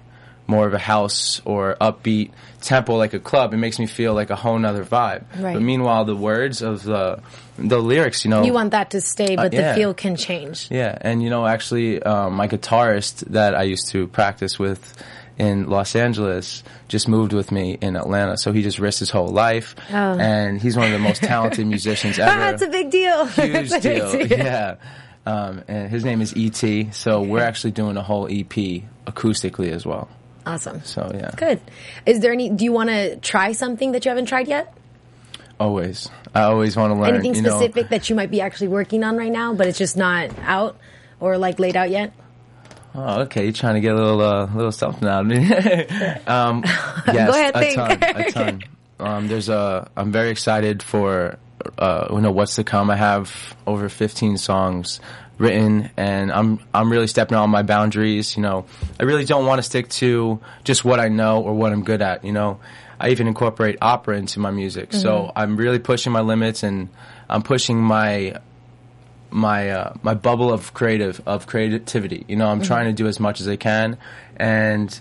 more 0.49 0.65
of 0.67 0.73
a 0.73 0.79
house 0.79 1.41
or 1.45 1.77
upbeat 1.79 2.31
tempo 2.61 2.95
like 2.95 3.13
a 3.13 3.19
club, 3.19 3.53
it 3.53 3.57
makes 3.57 3.77
me 3.79 3.85
feel 3.85 4.13
like 4.13 4.29
a 4.31 4.35
whole 4.35 4.57
nother 4.59 4.83
vibe. 4.83 5.23
Right. 5.39 5.53
But 5.53 5.61
meanwhile, 5.61 6.03
the 6.05 6.15
words 6.15 6.61
of 6.61 6.83
the 6.83 7.21
the 7.57 7.77
lyrics, 7.79 8.25
you 8.25 8.31
know, 8.31 8.43
you 8.43 8.53
want 8.53 8.71
that 8.71 8.89
to 8.91 8.99
stay, 9.01 9.35
but 9.35 9.53
Uh, 9.53 9.57
yeah. 9.57 9.69
the 9.73 9.75
feel 9.79 9.93
can 9.93 10.15
change. 10.15 10.67
yeah, 10.71 10.97
and 11.01 11.21
you 11.23 11.29
know, 11.29 11.45
actually, 11.45 12.01
um, 12.03 12.33
my 12.33 12.47
guitarist 12.47 13.19
that 13.31 13.53
I 13.55 13.63
used 13.63 13.89
to 13.91 14.07
practice 14.07 14.57
with 14.57 14.81
in 15.37 15.69
Los 15.69 15.95
Angeles 15.95 16.63
just 16.89 17.07
moved 17.07 17.31
with 17.33 17.49
me 17.51 17.77
in 17.79 17.95
Atlanta. 17.95 18.35
So 18.37 18.51
he 18.51 18.61
just 18.61 18.79
risked 18.79 18.99
his 18.99 19.09
whole 19.11 19.29
life, 19.29 19.75
Oh. 19.91 20.17
and 20.19 20.59
he's 20.61 20.75
one 20.75 20.87
of 20.87 20.91
the 20.93 20.99
most 20.99 21.21
talented 21.23 21.65
musicians 21.75 22.17
ever. 22.19 22.37
That's 22.45 22.61
a 22.63 22.67
big 22.67 22.89
deal. 22.91 23.25
huge 23.27 23.71
a 23.71 23.79
big 23.79 23.81
deal. 23.81 24.27
Yeah. 24.37 24.75
Um, 25.25 25.63
and 25.67 25.89
his 25.91 26.03
name 26.03 26.21
is 26.21 26.35
E.T. 26.35 26.89
So 26.91 27.21
we're 27.21 27.43
actually 27.43 27.71
doing 27.71 27.97
a 27.97 28.01
whole 28.01 28.25
EP 28.27 28.83
acoustically 29.05 29.69
as 29.71 29.85
well. 29.85 30.07
Awesome. 30.45 30.81
So 30.83 31.11
yeah, 31.13 31.31
Good. 31.35 31.59
Is 32.05 32.19
there 32.21 32.31
any? 32.31 32.49
Do 32.49 32.63
you 32.63 32.71
want 32.71 32.89
to 32.89 33.17
try 33.17 33.51
something 33.51 33.91
that 33.91 34.05
you 34.05 34.09
haven't 34.09 34.25
tried 34.25 34.47
yet? 34.47 34.73
always. 35.59 36.09
I 36.33 36.43
always 36.43 36.77
want 36.77 36.93
to 36.93 36.99
learn. 36.99 37.15
Anything 37.15 37.35
you 37.35 37.41
know. 37.41 37.49
specific 37.49 37.89
that 37.89 38.09
you 38.09 38.15
might 38.15 38.31
be 38.31 38.39
actually 38.39 38.69
working 38.69 39.03
on 39.03 39.17
right 39.17 39.31
now, 39.31 39.53
but 39.53 39.67
it's 39.67 39.77
just 39.77 39.97
not 39.97 40.29
out 40.43 40.77
or 41.19 41.37
like 41.37 41.59
laid 41.59 41.75
out 41.75 41.89
yet? 41.89 42.13
Oh, 42.95 43.21
okay. 43.23 43.43
You're 43.43 43.53
trying 43.53 43.75
to 43.75 43.81
get 43.81 43.93
a 43.93 43.97
little, 43.97 44.21
uh, 44.21 44.45
little 44.55 44.71
something 44.71 45.07
out 45.07 45.21
of 45.21 45.27
me. 45.27 45.37
um, 46.27 46.63
yes, 47.07 47.07
Go 47.07 47.31
ahead, 47.33 47.55
a 47.55 47.59
think. 47.59 47.75
ton, 47.75 47.97
a 48.03 48.31
ton. 48.31 48.63
Um, 49.01 49.29
there's 49.29 49.47
a. 49.47 49.89
I'm 49.95 50.11
very 50.11 50.29
excited 50.29 50.83
for, 50.83 51.37
uh, 51.77 52.07
you 52.11 52.19
know, 52.19 52.31
what's 52.31 52.55
to 52.55 52.65
come. 52.65 52.89
I 52.89 52.97
have 52.97 53.55
over 53.65 53.87
15 53.87 54.35
songs 54.37 54.99
written, 55.39 55.89
and 55.97 56.31
I'm 56.31 56.59
I'm 56.73 56.91
really 56.91 57.07
stepping 57.07 57.37
on 57.37 57.49
my 57.49 57.63
boundaries. 57.63 58.35
You 58.35 58.43
know, 58.43 58.65
I 58.99 59.03
really 59.03 59.25
don't 59.25 59.47
want 59.47 59.57
to 59.57 59.63
stick 59.63 59.89
to 59.89 60.39
just 60.63 60.85
what 60.85 60.99
I 60.99 61.07
know 61.07 61.41
or 61.41 61.53
what 61.53 61.71
I'm 61.71 61.83
good 61.83 62.03
at. 62.03 62.23
You 62.23 62.33
know, 62.33 62.59
I 62.99 63.09
even 63.09 63.27
incorporate 63.27 63.77
opera 63.81 64.17
into 64.17 64.39
my 64.39 64.51
music, 64.51 64.93
so 64.93 65.31
I'm 65.35 65.57
really 65.57 65.79
pushing 65.79 66.11
my 66.11 66.21
limits, 66.21 66.61
and 66.61 66.89
I'm 67.27 67.41
pushing 67.41 67.81
my 67.81 68.39
my 69.31 69.69
uh, 69.71 69.93
my 70.03 70.13
bubble 70.13 70.53
of 70.53 70.73
creative 70.73 71.21
of 71.25 71.47
creativity. 71.47 72.25
You 72.27 72.35
know, 72.35 72.47
I'm 72.47 72.61
trying 72.61 72.85
to 72.85 72.93
do 72.93 73.07
as 73.07 73.19
much 73.19 73.41
as 73.41 73.47
I 73.47 73.55
can, 73.55 73.97
and 74.35 74.99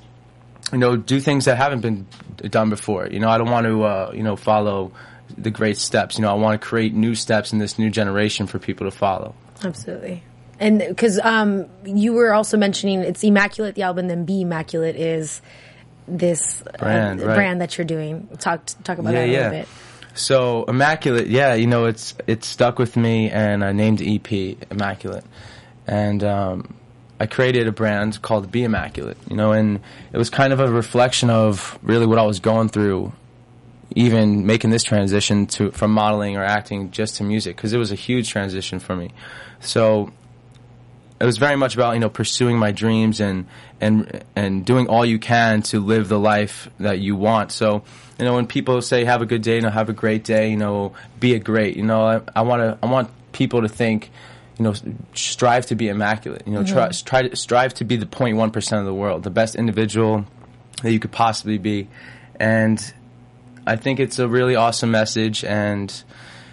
you 0.73 0.79
know, 0.79 0.97
do 0.97 1.21
things 1.21 1.47
that 1.47 1.57
haven't 1.57 1.81
been 1.81 2.07
done 2.37 2.71
before. 2.71 3.09
You 3.09 3.21
know, 3.21 3.29
I 3.29 3.39
don't 3.39 3.51
want 3.51 3.67
to 3.67 3.83
uh, 3.83 4.13
you 4.15 4.23
know 4.23 4.37
follow 4.37 4.93
the 5.37 5.51
great 5.51 5.77
steps. 5.77 6.19
You 6.19 6.23
know, 6.23 6.31
I 6.31 6.35
want 6.35 6.61
to 6.61 6.67
create 6.67 6.95
new 6.95 7.15
steps 7.15 7.53
in 7.53 7.59
this 7.59 7.79
new 7.79 7.91
generation 7.91 8.47
for 8.47 8.59
people 8.59 8.89
to 8.89 8.97
follow. 8.97 9.35
Absolutely. 9.63 10.23
And 10.61 10.79
because 10.81 11.19
um, 11.21 11.67
you 11.85 12.13
were 12.13 12.33
also 12.33 12.57
mentioning 12.57 13.01
it's 13.01 13.23
Immaculate, 13.23 13.75
the 13.75 13.83
album, 13.83 14.09
then 14.09 14.25
Be 14.25 14.43
Immaculate 14.43 14.97
is 14.97 15.41
this 16.07 16.63
uh, 16.63 16.79
Brand, 16.79 17.21
right. 17.21 17.35
brand 17.35 17.61
that 17.61 17.79
you're 17.79 17.85
doing. 17.85 18.29
Talk 18.39 18.67
talk 18.83 18.99
about 18.99 19.13
Yeah, 19.13 19.21
that 19.21 19.29
a 19.29 19.33
yeah. 19.33 19.39
little 19.39 19.61
bit. 19.61 19.69
So 20.15 20.65
immaculate, 20.65 21.29
yeah, 21.29 21.55
you 21.55 21.69
know, 21.69 21.85
it's 21.85 22.15
it's 22.27 22.47
stuck 22.49 22.79
with 22.79 22.97
me, 22.97 23.31
and 23.31 23.65
I 23.65 23.71
named 23.71 24.03
EP 24.03 24.33
Immaculate, 24.71 25.25
and 25.87 26.25
um, 26.25 26.75
I 27.21 27.27
created 27.27 27.69
a 27.69 27.73
brand 27.73 28.21
called 28.21 28.51
Be 28.51 28.65
Immaculate, 28.65 29.17
you 29.31 29.37
know, 29.37 29.53
and 29.53 29.81
it 30.13 30.19
was 30.19 30.29
kind 30.29 30.53
of 30.53 30.59
a 30.59 30.69
reflection 30.69 31.31
of 31.31 31.79
really 31.83 32.07
what 32.07 32.19
I 32.19 32.25
was 32.25 32.41
going 32.41 32.69
through, 32.69 33.13
even 33.95 34.47
making 34.47 34.71
this 34.71 34.83
transition 34.83 35.47
to 35.47 35.71
from 35.71 35.93
modeling 35.93 36.37
or 36.37 36.45
acting 36.45 36.91
just 36.91 37.17
to 37.17 37.25
music 37.25 37.57
because 37.57 37.73
it 37.73 37.79
was 37.79 37.91
a 37.93 37.97
huge 37.97 38.29
transition 38.29 38.79
for 38.79 38.95
me. 38.95 39.11
So 39.61 40.13
it 41.21 41.25
was 41.25 41.39
very 41.39 41.57
much 41.57 41.75
about 41.75 41.95
you 41.95 42.01
know 42.01 42.09
pursuing 42.09 42.59
my 42.59 42.71
dreams 42.73 43.21
and 43.21 43.47
and 43.81 44.25
and 44.37 44.65
doing 44.65 44.89
all 44.89 45.05
you 45.05 45.19
can 45.19 45.63
to 45.63 45.81
live 45.81 46.09
the 46.09 46.19
life 46.19 46.69
that 46.79 46.99
you 47.01 47.17
want. 47.17 47.51
So 47.53 47.83
you 48.19 48.25
know 48.25 48.35
when 48.35 48.47
people 48.47 48.81
say 48.83 49.05
have 49.05 49.23
a 49.23 49.27
good 49.27 49.43
day, 49.43 49.57
you 49.57 49.63
know 49.63 49.71
have 49.71 49.89
a 49.89 49.95
great 49.95 50.25
day, 50.25 50.51
you 50.51 50.57
know 50.57 50.93
be 51.19 51.35
a 51.35 51.39
great, 51.39 51.77
you 51.77 51.85
know 51.85 52.03
I, 52.07 52.21
I 52.37 52.43
want 52.43 52.63
to 52.63 52.79
I 52.83 52.91
want 52.91 53.11
people 53.33 53.63
to 53.63 53.69
think 53.69 54.11
you 54.59 54.65
know, 54.65 54.75
strive 55.15 55.67
to 55.67 55.77
be 55.77 55.87
immaculate. 55.89 56.43
You 56.45 56.53
know, 56.53 56.65
try, 56.65 56.89
Mm-hmm. 56.89 57.07
try 57.07 57.29
to 57.29 57.37
strive 57.37 57.75
to 57.75 57.85
be 57.85 57.95
the 57.95 58.07
0.1 58.07 58.53
percent 58.53 58.81
of 58.81 58.87
the 58.87 58.95
world, 58.95 59.23
the 59.23 59.31
best 59.31 59.55
individual 59.55 60.27
that 60.83 60.91
you 60.91 60.99
could 60.99 61.13
possibly 61.13 61.59
be, 61.59 61.87
and 62.41 62.93
I 63.69 63.77
think 63.77 64.01
it's 64.01 64.19
a 64.19 64.27
really 64.27 64.57
awesome 64.57 64.91
message. 64.91 65.45
And 65.45 65.93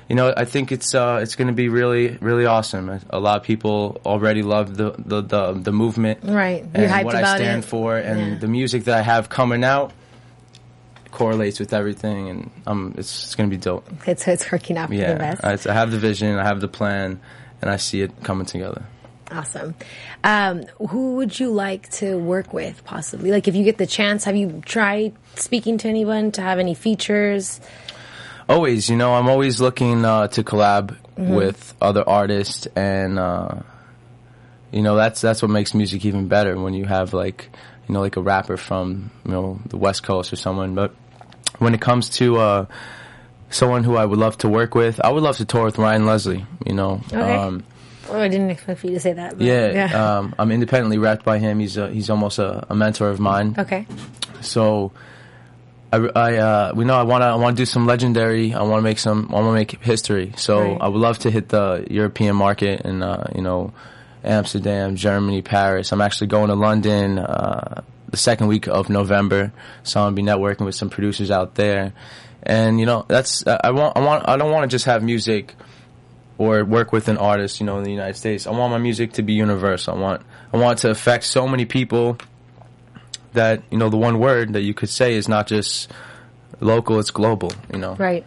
you 0.09 0.15
know, 0.15 0.33
I 0.37 0.45
think 0.45 0.71
it's 0.71 0.93
uh, 0.93 1.19
it's 1.23 1.35
going 1.35 1.47
to 1.47 1.53
be 1.53 1.67
really 1.69 2.17
really 2.21 2.45
awesome. 2.45 2.89
A- 3.09 3.19
lot 3.19 3.37
of 3.37 3.43
people 3.43 3.99
already 4.05 4.43
love 4.43 4.77
the 4.77 4.93
the 4.99 5.21
the, 5.21 5.53
the 5.53 5.71
movement, 5.71 6.19
Right. 6.23 6.63
You're 6.75 6.85
And 6.89 7.05
what 7.05 7.15
I 7.15 7.35
stand 7.37 7.63
it. 7.63 7.67
for, 7.67 7.97
and 7.97 8.19
Yeah. 8.33 8.37
the 8.37 8.47
music 8.47 8.83
that 8.85 8.97
I 8.97 9.01
have 9.01 9.29
coming 9.29 9.63
out 9.63 9.91
correlates 11.11 11.59
with 11.59 11.73
everything, 11.73 12.29
and 12.29 12.51
um, 12.67 12.93
it's, 12.97 13.23
it's 13.25 13.35
going 13.35 13.49
to 13.49 13.55
be 13.55 13.59
dope. 13.59 13.87
It's, 14.05 14.27
it's 14.27 14.51
working 14.51 14.77
out 14.77 14.89
for 14.89 14.95
the 14.95 15.01
Yeah, 15.01 15.15
best. 15.35 15.67
I, 15.67 15.71
I 15.71 15.73
have 15.73 15.89
the 15.91 15.97
vision, 15.97 16.37
I 16.37 16.43
have 16.43 16.59
the 16.59 16.67
plan, 16.67 17.19
and 17.61 17.71
I 17.71 17.77
see 17.77 18.01
it 18.01 18.11
coming 18.23 18.45
together. 18.45 18.83
Awesome. 19.31 19.75
Um, 20.23 20.63
who 20.89 21.15
would 21.15 21.39
you 21.39 21.49
like 21.49 21.89
to 21.93 22.17
work 22.17 22.53
with, 22.53 22.83
possibly? 22.85 23.31
Like, 23.31 23.47
if 23.47 23.55
you 23.55 23.63
get 23.63 23.77
the 23.77 23.87
chance, 23.87 24.23
have 24.25 24.35
you 24.35 24.61
tried 24.65 25.13
speaking 25.35 25.77
to 25.79 25.87
anyone 25.87 26.31
to 26.33 26.41
have 26.41 26.59
any 26.59 26.73
features? 26.75 27.59
Always, 28.47 28.89
you 28.89 28.95
know, 28.95 29.15
I'm 29.15 29.27
always 29.27 29.59
looking 29.59 30.05
uh, 30.05 30.27
to 30.29 30.43
collab 30.43 30.95
Mm-hmm. 31.15 31.33
with 31.33 31.73
other 31.81 32.03
artists, 32.07 32.67
and 32.75 33.17
uh, 33.17 33.61
you 34.69 34.81
know 34.81 34.97
that's 34.97 35.21
that's 35.21 35.41
what 35.41 35.49
makes 35.49 35.73
music 35.73 36.03
even 36.03 36.27
better 36.27 36.59
when 36.59 36.73
you 36.73 36.83
have 36.83 37.13
like 37.13 37.49
you 37.87 37.93
know 37.93 38.01
like 38.01 38.17
a 38.17 38.21
rapper 38.21 38.57
from 38.57 39.11
you 39.23 39.31
know 39.31 39.57
the 39.67 39.77
West 39.77 40.03
Coast 40.03 40.33
or 40.33 40.35
someone. 40.35 40.75
But 40.75 40.93
when 41.59 41.73
it 41.73 41.79
comes 41.79 42.09
to 42.19 42.35
uh, 42.35 42.65
someone 43.49 43.85
who 43.85 43.95
I 43.95 44.03
would 44.03 44.19
love 44.19 44.37
to 44.39 44.49
work 44.49 44.75
with, 44.75 44.99
I 44.99 45.09
would 45.09 45.23
love 45.23 45.37
to 45.37 45.45
tour 45.45 45.63
with 45.63 45.77
Ryan 45.77 46.05
Leslie. 46.05 46.45
You 46.65 46.73
know, 46.73 46.99
Okay. 47.07 47.17
um, 47.37 47.63
Oh, 48.09 48.19
I 48.19 48.27
didn't 48.27 48.49
expect 48.51 48.79
for 48.81 48.87
you 48.87 48.93
to 48.93 48.99
say 48.99 49.13
that. 49.13 49.37
but 49.37 49.41
yeah, 49.45 50.17
Um, 50.17 50.35
I'm 50.37 50.51
independently 50.51 50.97
rapped 50.97 51.25
by 51.25 51.39
him. 51.39 51.59
He's 51.59 51.77
a, 51.77 51.89
he's 51.89 52.09
almost 52.09 52.39
a, 52.39 52.65
a 52.69 52.75
mentor 52.75 53.09
of 53.09 53.19
mine. 53.19 53.55
okay. 53.57 53.87
So, 54.41 54.91
I, 55.91 55.97
I 56.15 56.35
uh, 56.37 56.73
we 56.75 56.85
know 56.85 56.95
I 56.95 57.03
want 57.03 57.21
to 57.21 57.25
I 57.27 57.35
want 57.35 57.55
to 57.57 57.61
do 57.61 57.65
some 57.65 57.85
legendary. 57.87 58.53
I 58.53 58.61
want 58.63 58.79
to 58.79 58.83
make 58.83 58.99
some. 58.99 59.29
I 59.29 59.35
want 59.41 59.47
to 59.47 59.53
make 59.53 59.81
history. 59.83 60.33
So 60.35 60.59
Right. 60.61 60.77
I 60.81 60.87
would 60.87 60.99
love 61.01 61.19
to 61.19 61.31
hit 61.31 61.49
the 61.49 61.85
European 61.89 62.35
market 62.35 62.81
and 62.85 63.03
uh, 63.03 63.23
you 63.33 63.41
know, 63.41 63.73
Amsterdam, 64.23 64.95
Germany, 64.95 65.41
Paris. 65.41 65.91
I'm 65.91 66.01
actually 66.01 66.27
going 66.27 66.49
to 66.49 66.55
London 66.55 67.17
uh, 67.19 67.81
the 68.09 68.17
second 68.17 68.47
week 68.47 68.67
of 68.67 68.89
November. 68.89 69.51
So 69.83 69.99
I'm 70.01 70.15
gonna 70.15 70.15
be 70.15 70.23
networking 70.23 70.65
with 70.65 70.75
some 70.75 70.89
producers 70.89 71.31
out 71.31 71.55
there, 71.55 71.93
and 72.43 72.79
you 72.79 72.85
know 72.85 73.05
that's 73.07 73.45
I 73.47 73.71
want 73.71 73.95
I 73.97 74.01
want 74.01 74.27
I 74.27 74.37
don't 74.37 74.51
want 74.51 74.69
to 74.69 74.73
just 74.75 74.85
have 74.85 75.01
music 75.03 75.55
or 76.37 76.63
work 76.65 76.91
with 76.91 77.07
an 77.07 77.17
artist, 77.17 77.59
you 77.59 77.65
know, 77.65 77.77
in 77.77 77.83
the 77.83 77.91
United 77.91 78.15
States. 78.15 78.47
I 78.47 78.51
want 78.51 78.71
my 78.71 78.77
music 78.77 79.13
to 79.13 79.23
be 79.23 79.33
universal. 79.33 79.95
I 79.95 79.99
want 79.99 80.21
I 80.53 80.57
want 80.57 80.79
it 80.79 80.81
to 80.83 80.89
affect 80.89 81.23
so 81.25 81.47
many 81.47 81.65
people 81.65 82.17
that 83.33 83.63
you 83.69 83.77
know 83.77 83.89
the 83.89 83.97
one 83.97 84.19
word 84.19 84.53
that 84.53 84.61
you 84.61 84.73
could 84.73 84.89
say 84.89 85.15
is 85.15 85.27
not 85.27 85.47
just 85.47 85.91
local; 86.59 86.99
it's 86.99 87.11
global. 87.11 87.51
You 87.71 87.79
know. 87.79 87.95
Right. 87.95 88.25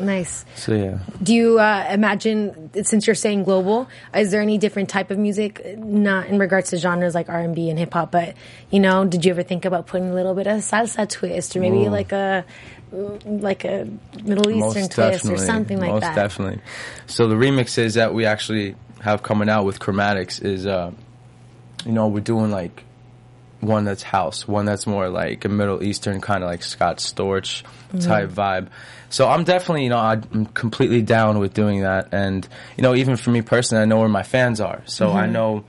Nice. 0.00 0.44
So 0.54 0.74
yeah. 0.74 0.98
Do 1.22 1.34
you 1.34 1.58
uh, 1.58 1.86
imagine, 1.90 2.70
since 2.84 3.06
you're 3.06 3.16
saying 3.16 3.44
global, 3.44 3.88
is 4.14 4.30
there 4.30 4.40
any 4.40 4.58
different 4.58 4.88
type 4.88 5.10
of 5.10 5.18
music, 5.18 5.76
not 5.76 6.26
in 6.26 6.38
regards 6.38 6.70
to 6.70 6.78
genres 6.78 7.14
like 7.14 7.28
R 7.28 7.40
and 7.40 7.54
B 7.54 7.70
and 7.70 7.78
hip 7.78 7.92
hop, 7.92 8.12
but 8.12 8.34
you 8.70 8.80
know, 8.80 9.04
did 9.04 9.24
you 9.24 9.32
ever 9.32 9.42
think 9.42 9.64
about 9.64 9.86
putting 9.86 10.10
a 10.10 10.14
little 10.14 10.34
bit 10.34 10.46
of 10.46 10.58
salsa 10.58 11.08
twist, 11.08 11.56
or 11.56 11.60
maybe 11.60 11.86
Ooh. 11.86 11.90
like 11.90 12.12
a 12.12 12.44
like 13.24 13.64
a 13.64 13.86
Middle 14.24 14.50
Eastern 14.50 14.88
twist, 14.88 15.26
or 15.26 15.36
something 15.38 15.78
like 15.78 15.90
most 15.92 16.02
that? 16.02 16.14
definitely. 16.14 16.60
So 17.06 17.28
the 17.28 17.34
remixes 17.34 17.94
that 17.94 18.14
we 18.14 18.24
actually 18.26 18.76
have 19.00 19.22
coming 19.22 19.48
out 19.48 19.64
with 19.64 19.78
Chromatics 19.78 20.44
is, 20.44 20.66
uh, 20.66 20.92
you 21.84 21.92
know, 21.92 22.08
we're 22.08 22.20
doing 22.20 22.50
like 22.50 22.84
one 23.60 23.84
that's 23.84 24.02
house, 24.02 24.46
one 24.46 24.64
that's 24.66 24.86
more 24.86 25.08
like 25.08 25.44
a 25.44 25.48
Middle 25.48 25.82
Eastern 25.82 26.20
kind 26.20 26.42
of 26.42 26.48
like 26.50 26.62
Scott 26.62 26.98
Storch 26.98 27.62
Mm-hmm. 27.88 28.00
type 28.06 28.28
vibe. 28.28 28.68
So 29.08 29.26
I'm 29.26 29.44
definitely, 29.44 29.84
you 29.84 29.88
know, 29.88 29.96
I'm 29.96 30.44
completely 30.44 31.00
down 31.00 31.38
with 31.38 31.54
doing 31.54 31.80
that. 31.80 32.08
And, 32.12 32.46
you 32.76 32.82
know, 32.82 32.94
even 32.94 33.16
for 33.16 33.30
me 33.30 33.40
personally, 33.40 33.80
I 33.82 33.86
know 33.86 33.98
where 34.00 34.10
my 34.10 34.22
fans 34.22 34.60
are. 34.60 34.82
So 34.84 35.08
Mm-hmm. 35.08 35.16
I 35.16 35.26
know, 35.26 35.64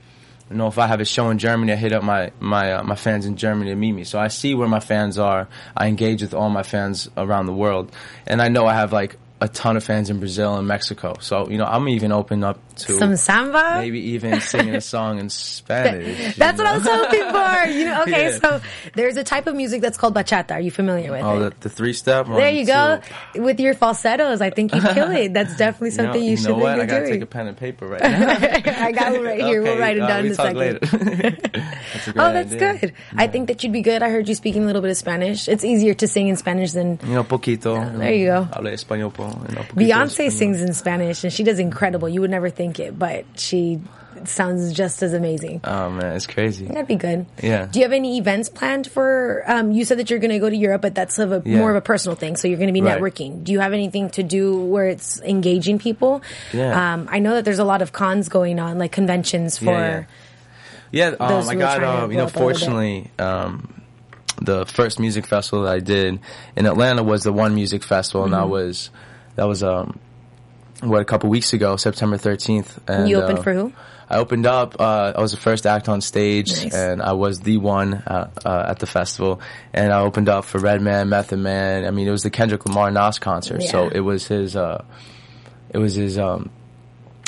you 0.50 0.56
know, 0.56 0.66
if 0.66 0.78
I 0.78 0.88
have 0.88 1.00
a 1.00 1.04
show 1.04 1.30
in 1.30 1.38
Germany, 1.38 1.72
I 1.72 1.76
hit 1.76 1.92
up 1.92 2.02
my, 2.02 2.32
my, 2.40 2.72
uh, 2.72 2.82
my 2.82 2.96
fans 2.96 3.24
in 3.24 3.36
Germany 3.36 3.70
to 3.70 3.76
meet 3.76 3.92
me. 3.92 4.04
So 4.04 4.18
I 4.18 4.28
see 4.28 4.54
where 4.54 4.68
my 4.68 4.80
fans 4.80 5.16
are. 5.16 5.48
I 5.76 5.86
engage 5.86 6.22
with 6.22 6.34
all 6.34 6.50
my 6.50 6.64
fans 6.64 7.08
around 7.16 7.46
the 7.46 7.52
world. 7.52 7.92
And 8.26 8.42
I 8.42 8.48
know 8.48 8.66
I 8.66 8.74
have 8.74 8.92
like 8.92 9.16
a 9.42 9.48
ton 9.48 9.76
of 9.76 9.82
fans 9.84 10.10
in 10.10 10.18
Brazil 10.18 10.56
and 10.56 10.68
Mexico. 10.68 11.16
So, 11.20 11.48
you 11.48 11.56
know, 11.56 11.64
I'm 11.64 11.88
even 11.88 12.12
open 12.12 12.44
up 12.44 12.58
to 12.76 12.92
Some 12.98 13.16
samba. 13.16 13.76
maybe 13.80 13.98
even 14.12 14.40
singing 14.40 14.74
a 14.74 14.80
song 14.82 15.18
in 15.18 15.30
Spanish. 15.30 16.36
That's 16.36 16.58
you 16.58 16.64
what 16.64 16.72
I 16.72 16.76
was 16.76 16.84
know? 16.84 17.04
hoping 17.04 17.20
for. 17.30 17.72
You 17.72 17.84
know, 17.86 18.02
okay, 18.06 18.30
Yeah. 18.32 18.38
so 18.38 18.60
there's 18.94 19.16
a 19.16 19.24
type 19.24 19.46
of 19.46 19.54
music 19.56 19.80
that's 19.80 19.96
called 19.96 20.14
bachata. 20.14 20.52
Are 20.52 20.60
you 20.60 20.70
familiar 20.70 21.10
with 21.12 21.22
Oh, 21.22 21.46
it? 21.46 21.60
the, 21.60 21.68
the 21.68 21.74
three 21.74 21.92
step. 21.94 22.26
there 22.26 22.50
you 22.50 22.66
go. 22.66 23.00
With 23.34 23.60
your 23.60 23.74
falsettos, 23.74 24.40
I 24.42 24.50
think 24.50 24.74
you 24.74 24.80
kill 24.82 25.10
it. 25.10 25.32
That's 25.40 25.56
definitely 25.56 25.92
something 25.92 26.22
you, 26.22 26.32
you 26.32 26.36
should 26.36 26.48
know 26.50 26.56
what? 26.56 26.76
be 26.76 26.82
I 26.82 26.86
gotta 26.86 27.00
doing. 27.06 27.12
take 27.14 27.22
a 27.22 27.26
pen 27.26 27.46
and 27.46 27.56
paper 27.56 27.86
right 27.86 28.00
now. 28.02 28.84
I 28.84 28.92
got 28.92 29.14
it 29.14 29.22
right 29.22 29.40
here. 29.40 29.62
we'll 29.62 29.78
write 29.78 29.96
it 29.96 30.02
uh, 30.02 30.06
down 30.08 30.26
in 30.26 30.32
a 30.32 30.34
talk 30.34 30.46
second. 30.46 30.58
later. 30.58 30.78
that's 30.80 32.08
a 32.08 32.10
Oh, 32.10 32.32
that's 32.32 32.52
idea. 32.52 32.78
good. 32.78 32.92
I 33.16 33.26
think 33.26 33.48
that 33.48 33.62
you'd 33.62 33.72
be 33.72 33.82
good. 33.82 34.02
I 34.02 34.10
heard 34.10 34.28
you 34.28 34.34
speaking 34.34 34.64
a 34.64 34.66
little 34.66 34.82
bit 34.82 34.90
of 34.90 34.96
Spanish. 34.96 35.48
It's 35.48 35.64
easier 35.64 35.94
to 35.94 36.06
sing 36.08 36.28
in 36.28 36.36
Spanish 36.36 36.72
than 36.72 36.98
You 37.04 37.14
know, 37.14 37.24
poquito. 37.24 37.96
there 37.98 38.12
you 38.12 38.26
go. 38.26 38.42
Habla 38.44 38.70
español, 38.72 39.12
po, 39.32 39.46
you 39.48 39.54
know, 39.54 39.62
poquito 39.62 39.88
Beyonce 39.88 40.30
sings 40.30 40.60
in 40.60 40.72
Spanish, 40.74 41.24
and 41.24 41.32
she 41.32 41.42
does 41.42 41.58
incredible. 41.58 42.08
You 42.08 42.20
would 42.22 42.30
never 42.30 42.50
think 42.50 42.78
it, 42.80 42.98
but 42.98 43.24
she 43.36 43.80
sounds 44.24 44.72
just 44.72 45.02
as 45.02 45.14
amazing. 45.14 45.60
Oh 45.64 45.88
man, 45.90 46.16
it's 46.16 46.26
crazy. 46.26 46.66
That'd 46.66 46.86
be 46.88 46.96
good. 46.96 47.26
Yeah. 47.42 47.66
Do 47.70 47.78
you 47.78 47.84
have 47.84 47.92
any 47.92 48.18
events 48.18 48.48
planned 48.48 48.86
for? 48.86 49.44
Um, 49.46 49.70
you 49.72 49.84
said 49.84 49.98
that 49.98 50.10
you're 50.10 50.18
going 50.18 50.32
to 50.32 50.38
go 50.38 50.50
to 50.50 50.56
Europe, 50.56 50.82
but 50.82 50.94
that's 50.94 51.18
of 51.18 51.32
a 51.32 51.42
Yeah. 51.44 51.58
more 51.58 51.70
of 51.70 51.76
a 51.76 51.80
personal 51.80 52.16
thing. 52.16 52.36
So 52.36 52.48
you're 52.48 52.58
going 52.58 52.66
to 52.68 52.72
be 52.74 52.82
Right. 52.82 53.00
networking. 53.00 53.44
Do 53.44 53.52
you 53.52 53.60
have 53.60 53.72
anything 53.72 54.10
to 54.10 54.22
do 54.22 54.58
where 54.64 54.86
it's 54.88 55.20
engaging 55.22 55.78
people? 55.78 56.22
Yeah. 56.52 56.92
Um, 56.94 57.08
I 57.10 57.18
know 57.20 57.34
that 57.36 57.44
there's 57.44 57.60
a 57.60 57.64
lot 57.64 57.82
of 57.82 57.92
cons 57.92 58.28
going 58.28 58.58
on, 58.58 58.78
like 58.78 58.92
conventions 58.92 59.56
for. 59.58 59.70
Yeah, 59.70 60.04
Yeah, 60.92 61.14
um, 61.20 61.28
Those 61.28 61.48
I 61.48 61.54
got, 61.54 61.84
um, 61.84 62.10
you 62.10 62.16
know, 62.18 62.24
up 62.24 62.34
a 62.34 62.38
little 62.38 62.48
bit. 62.48 62.58
fortunately, 62.58 63.10
um, 63.20 63.72
the 64.42 64.66
first 64.66 64.98
music 64.98 65.24
festival 65.26 65.64
that 65.64 65.72
I 65.72 65.78
did 65.78 66.18
in 66.56 66.66
Atlanta 66.66 67.04
was 67.04 67.22
the 67.22 67.32
One 67.32 67.54
Music 67.54 67.84
Festival, 67.84 68.24
and 68.24 68.32
that 68.34 68.38
Mm-hmm. 68.42 68.50
was, 68.50 68.90
that 69.40 69.46
was, 69.46 69.62
um, 69.62 69.98
what, 70.82 71.00
a 71.00 71.04
couple 71.06 71.30
weeks 71.30 71.54
ago, 71.54 71.76
September 71.76 72.18
13th. 72.18 72.76
And, 72.86 73.08
you 73.08 73.16
opened 73.16 73.38
uh, 73.38 73.42
for 73.42 73.54
who? 73.54 73.72
I 74.06 74.18
opened 74.18 74.44
up. 74.44 74.78
Uh, 74.78 75.14
I 75.16 75.20
was 75.22 75.30
the 75.30 75.38
first 75.38 75.66
act 75.66 75.88
on 75.88 76.02
stage, 76.02 76.50
Nice. 76.64 76.74
and 76.74 77.00
I 77.00 77.14
was 77.14 77.40
the 77.40 77.56
one 77.56 77.94
uh, 77.94 78.28
uh, 78.44 78.66
at 78.68 78.80
the 78.80 78.86
festival. 78.86 79.40
And 79.72 79.94
I 79.94 80.00
opened 80.00 80.28
up 80.28 80.44
for 80.44 80.58
Redman, 80.58 81.08
Method 81.08 81.38
Man. 81.38 81.86
I 81.86 81.90
mean, 81.90 82.06
it 82.06 82.10
was 82.10 82.22
the 82.22 82.28
Kendrick 82.28 82.66
Lamar 82.66 82.90
Nas 82.90 83.18
concert, 83.18 83.62
so 83.62 83.88
it 83.88 84.00
was 84.00 84.26
his. 84.26 84.56
Uh, 84.56 84.84
it 85.70 85.78
was 85.78 85.94
his. 85.94 86.18
Um, 86.18 86.50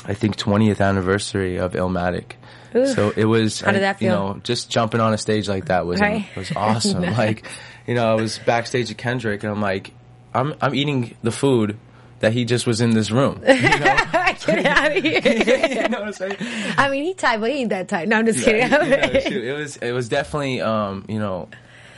I 0.05 0.13
think 0.13 0.37
20th 0.37 0.87
anniversary 0.87 1.57
of 1.57 1.73
Illmatic. 1.73 2.33
Ooh. 2.77 2.87
So 2.89 3.11
it 3.17 3.25
was. 3.25 3.63
How 3.63 3.73
did 3.73 3.85
that 3.85 4.01
feel? 4.01 4.07
You 4.09 4.15
know, 4.35 4.41
just 4.43 4.69
jumping 4.71 5.01
on 5.01 5.15
a 5.15 5.19
stage 5.19 5.49
like 5.49 5.67
that 5.67 5.87
was 5.87 5.99
Right. 5.99 6.27
was 6.37 6.53
awesome. 6.55 7.01
Nice. 7.01 7.17
Like, 7.27 7.47
you 7.87 7.95
know, 7.95 8.07
I 8.13 8.21
was 8.21 8.39
backstage 8.39 8.91
at 8.91 8.99
Kendrick, 8.99 9.43
and 9.45 9.51
I'm 9.53 9.63
like, 9.63 9.93
I'm 10.35 10.55
I'm 10.61 10.75
eating 10.75 11.15
the 11.23 11.31
food 11.33 11.79
that 12.23 12.33
he 12.33 12.45
just 12.45 12.67
was 12.67 12.81
in 12.81 12.91
this 12.91 13.11
room. 13.11 13.43
You 13.47 13.55
know, 13.63 13.69
Get 14.47 14.67
out 14.67 14.97
of 14.97 15.03
here. 15.03 15.21
you 15.25 15.89
know 15.89 16.01
what 16.01 16.07
I'm 16.09 16.13
saying? 16.13 16.37
I 16.79 16.89
mean, 16.89 17.05
he 17.05 17.15
tight, 17.15 17.39
but 17.41 17.51
he 17.51 17.59
ain't 17.59 17.71
that 17.71 17.89
tight. 17.89 18.09
No, 18.09 18.17
I'm 18.19 18.27
just 18.27 18.45
kidding. 18.45 18.61
Yeah, 18.61 18.83
you 18.85 18.91
know, 19.13 19.21
shoot, 19.21 19.45
it 19.45 19.53
was 19.53 19.77
it 19.77 19.93
was 19.93 20.09
definitely 20.09 20.61
um, 20.61 21.05
you 21.09 21.19
know 21.19 21.49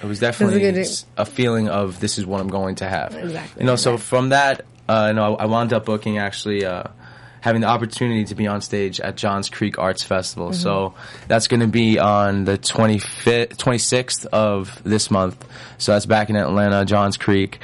it 0.03 0.07
was 0.07 0.19
definitely 0.19 0.63
s- 0.81 1.07
a 1.17 1.25
feeling 1.25 1.69
of 1.69 2.01
this 2.01 2.19
is 2.19 2.27
what 2.27 2.41
I'm 2.41 2.49
going 2.49 2.75
to 2.77 2.89
have. 2.89 3.15
Exactly. 3.15 3.63
You 3.63 3.67
know, 3.67 3.77
so 3.77 3.97
from 3.97 4.31
that, 4.31 4.65
uh, 4.89 5.07
you 5.09 5.15
know, 5.15 5.37
I 5.37 5.47
wound 5.47 5.73
up 5.73 5.85
booking 5.85 6.19
actually. 6.19 6.65
Uh, 6.65 6.85
Having 7.41 7.61
the 7.61 7.67
opportunity 7.67 8.25
to 8.25 8.35
be 8.35 8.47
on 8.47 8.63
stage 8.63 9.01
at 9.01 9.19
Johns 9.19 9.51
Creek 9.51 9.79
Arts 9.79 10.03
Festival. 10.03 10.47
Mm-hmm. 10.47 10.63
So 10.63 10.95
that's 11.29 11.47
going 11.47 11.61
to 11.61 11.67
be 11.67 11.99
on 11.99 12.47
the 12.47 12.57
25th, 12.57 13.57
26th 13.59 14.25
of 14.33 14.83
this 14.83 15.11
month. 15.11 15.47
So 15.77 15.93
that's 15.93 16.07
back 16.07 16.31
in 16.31 16.37
Atlanta, 16.37 16.87
Johns 16.87 17.19
Creek. 17.19 17.61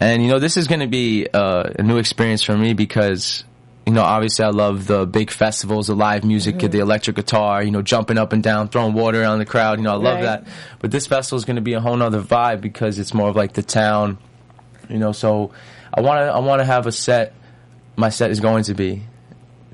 And, 0.00 0.22
you 0.22 0.28
know, 0.28 0.38
this 0.38 0.56
is 0.56 0.66
going 0.66 0.80
to 0.80 0.86
be 0.86 1.26
uh, 1.32 1.70
a 1.78 1.82
new 1.82 1.98
experience 1.98 2.42
for 2.42 2.56
me 2.56 2.74
because 2.74 3.44
you 3.86 3.92
know, 3.92 4.02
obviously 4.02 4.44
I 4.46 4.48
love 4.48 4.86
the 4.86 5.04
big 5.06 5.30
festivals, 5.30 5.88
the 5.88 5.94
live 5.94 6.24
music, 6.24 6.56
Mm-hmm. 6.56 6.68
the 6.70 6.78
electric 6.78 7.16
guitar, 7.16 7.62
you 7.62 7.70
know, 7.70 7.82
jumping 7.82 8.16
up 8.16 8.32
and 8.32 8.42
down, 8.42 8.68
throwing 8.68 8.94
water 8.94 9.20
around 9.20 9.40
the 9.40 9.44
crowd. 9.44 9.78
You 9.78 9.84
know, 9.84 9.92
I 9.92 9.96
love 9.96 10.14
Right. 10.20 10.22
that. 10.22 10.44
But 10.78 10.90
this 10.90 11.06
festival 11.06 11.36
is 11.36 11.44
going 11.44 11.56
to 11.56 11.62
be 11.62 11.74
a 11.74 11.80
whole 11.80 11.94
nother 11.96 12.22
vibe 12.22 12.62
because 12.62 12.98
it's 12.98 13.12
more 13.12 13.28
of 13.28 13.36
like 13.36 13.52
the 13.52 13.62
town, 13.62 14.16
you 14.88 14.96
know. 14.96 15.12
So 15.12 15.50
I 15.92 16.00
want 16.00 16.18
to 16.18 16.32
I 16.32 16.38
want 16.38 16.60
to 16.60 16.64
have 16.64 16.86
a 16.86 16.92
set. 16.92 17.34
My 17.96 18.08
set 18.08 18.30
is 18.30 18.40
going 18.40 18.64
to 18.64 18.74
be 18.74 19.02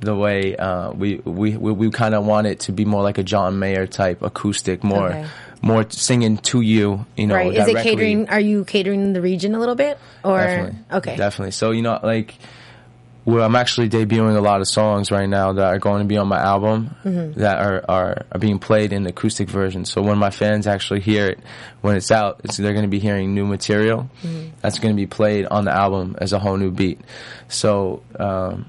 the 0.00 0.16
way 0.16 0.56
uh, 0.56 0.90
we 0.90 1.16
we 1.24 1.56
we, 1.56 1.72
we 1.72 1.90
kind 1.90 2.16
of 2.16 2.26
want 2.26 2.48
it 2.48 2.60
to 2.60 2.72
be 2.72 2.84
more 2.84 3.02
like 3.04 3.18
a 3.18 3.22
John 3.22 3.60
Mayer 3.60 3.86
type 3.86 4.22
acoustic, 4.22 4.82
more 4.82 5.10
Okay. 5.10 5.26
More 5.62 5.84
singing 5.90 6.38
to 6.38 6.60
you. 6.60 7.04
You 7.16 7.26
know, 7.26 7.34
right. 7.34 7.54
Is 7.54 7.68
it 7.68 7.76
catering? 7.82 8.28
Are 8.28 8.40
you 8.40 8.64
catering 8.64 9.12
the 9.12 9.20
region 9.20 9.54
a 9.54 9.58
little 9.58 9.74
bit? 9.74 9.98
Or 10.24 10.38
Definitely. 10.38 10.78
okay. 10.92 11.16
Definitely. 11.16 11.52
So 11.52 11.70
you 11.72 11.82
know, 11.82 11.98
like, 12.02 12.34
well, 13.26 13.44
I'm 13.44 13.54
actually 13.54 13.90
debuting 13.90 14.34
a 14.36 14.40
lot 14.40 14.62
of 14.62 14.68
songs 14.68 15.10
right 15.10 15.28
now 15.28 15.52
that 15.52 15.64
are 15.64 15.78
going 15.78 16.00
to 16.00 16.06
be 16.08 16.16
on 16.16 16.28
my 16.28 16.38
album 16.40 16.96
Mm-hmm. 17.04 17.40
that 17.40 17.58
are, 17.58 17.84
are 17.88 18.24
are 18.32 18.38
being 18.38 18.58
played 18.58 18.92
in 18.92 19.02
the 19.02 19.10
acoustic 19.10 19.48
version. 19.50 19.84
So 19.84 20.00
when 20.02 20.16
my 20.18 20.30
fans 20.30 20.66
actually 20.66 21.00
hear 21.00 21.26
it, 21.26 21.40
when 21.82 21.96
it's 21.96 22.10
out, 22.10 22.40
it's, 22.44 22.56
they're 22.56 22.72
going 22.72 22.84
to 22.84 22.88
be 22.90 22.98
hearing 22.98 23.34
new 23.34 23.46
material 23.46 24.08
Mm-hmm. 24.22 24.48
that's 24.62 24.78
going 24.78 24.94
to 24.94 25.00
be 25.00 25.06
played 25.06 25.44
on 25.46 25.64
the 25.66 25.72
album 25.72 26.16
as 26.18 26.32
a 26.32 26.38
whole 26.38 26.56
new 26.56 26.70
beat. 26.70 27.00
So 27.48 28.02
um, 28.18 28.66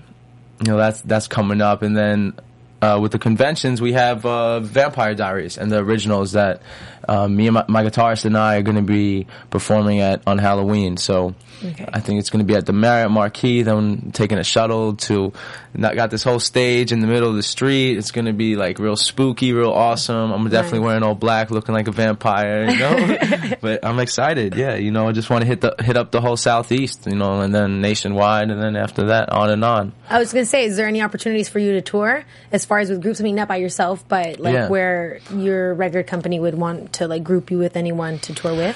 you 0.59 0.71
know 0.71 0.77
that's 0.77 1.01
that's 1.01 1.27
coming 1.27 1.61
up, 1.61 1.81
and 1.83 1.95
then. 1.95 2.33
Uh, 2.81 2.97
with 2.99 3.11
the 3.11 3.19
conventions, 3.19 3.79
we 3.79 3.93
have 3.93 4.25
uh, 4.25 4.59
Vampire 4.59 5.13
Diaries 5.13 5.57
and 5.57 5.71
the 5.71 5.77
originals 5.77 6.31
that 6.31 6.63
uh, 7.07 7.27
me 7.27 7.45
and 7.45 7.53
my, 7.53 7.65
my 7.67 7.83
guitarist 7.83 8.25
and 8.25 8.35
I 8.35 8.57
are 8.57 8.63
going 8.63 8.75
to 8.75 8.81
be 8.81 9.27
performing 9.51 9.99
at 9.99 10.21
on 10.25 10.39
Halloween. 10.39 10.97
So 10.97 11.35
Okay. 11.63 11.85
I 11.91 11.99
think 11.99 12.19
it's 12.19 12.29
going 12.29 12.39
to 12.45 12.45
be 12.45 12.55
at 12.55 12.65
the 12.65 12.73
Marriott 12.73 13.11
Marquis. 13.11 13.61
Then 13.63 14.11
taking 14.13 14.37
a 14.37 14.43
shuttle 14.43 14.95
to, 14.95 15.31
not 15.73 15.95
got 15.95 16.09
this 16.09 16.23
whole 16.23 16.39
stage 16.39 16.91
in 16.91 16.99
the 17.01 17.07
middle 17.07 17.29
of 17.29 17.35
the 17.35 17.43
street. 17.43 17.97
It's 17.97 18.11
going 18.11 18.25
to 18.25 18.33
be 18.33 18.55
like 18.55 18.79
real 18.79 18.95
spooky, 18.95 19.53
real 19.53 19.71
awesome. 19.71 20.31
I'm 20.31 20.49
definitely 20.49 20.79
Nice. 20.79 20.85
wearing 20.85 21.03
all 21.03 21.15
black, 21.15 21.51
looking 21.51 21.75
like 21.75 21.87
a 21.87 21.91
vampire. 21.91 22.69
You 22.69 22.77
know, 22.79 23.17
but 23.61 23.85
I'm 23.85 23.99
excited. 23.99 24.55
Yeah, 24.55 24.75
you 24.75 24.91
know, 24.91 25.07
I 25.07 25.11
just 25.11 25.29
want 25.29 25.41
to 25.41 25.47
hit 25.47 25.61
the 25.61 25.75
hit 25.79 25.97
up 25.97 26.11
the 26.11 26.21
whole 26.21 26.37
southeast. 26.37 27.05
You 27.07 27.15
know, 27.15 27.41
and 27.41 27.53
then 27.53 27.81
nationwide, 27.81 28.49
and 28.49 28.61
then 28.61 28.75
after 28.75 29.07
that, 29.07 29.29
on 29.29 29.49
and 29.49 29.63
on. 29.63 29.93
I 30.09 30.19
was 30.19 30.33
going 30.33 30.43
to 30.45 30.49
say, 30.49 30.65
is 30.65 30.77
there 30.77 30.87
any 30.87 31.01
opportunities 31.01 31.47
for 31.49 31.59
you 31.59 31.73
to 31.73 31.81
tour 31.81 32.23
as 32.51 32.65
far 32.65 32.79
as 32.79 32.89
with 32.89 33.01
groups? 33.01 33.21
I 33.21 33.23
mean, 33.23 33.35
not 33.35 33.47
by 33.47 33.57
yourself, 33.57 34.03
but 34.07 34.39
like 34.39 34.53
Yeah. 34.53 34.67
where 34.69 35.19
your 35.35 35.73
record 35.73 36.07
company 36.07 36.39
would 36.39 36.55
want 36.55 36.93
to 36.93 37.07
like 37.07 37.23
group 37.23 37.51
you 37.51 37.57
with 37.59 37.77
anyone 37.77 38.19
to 38.19 38.33
tour 38.33 38.53
with, 38.55 38.75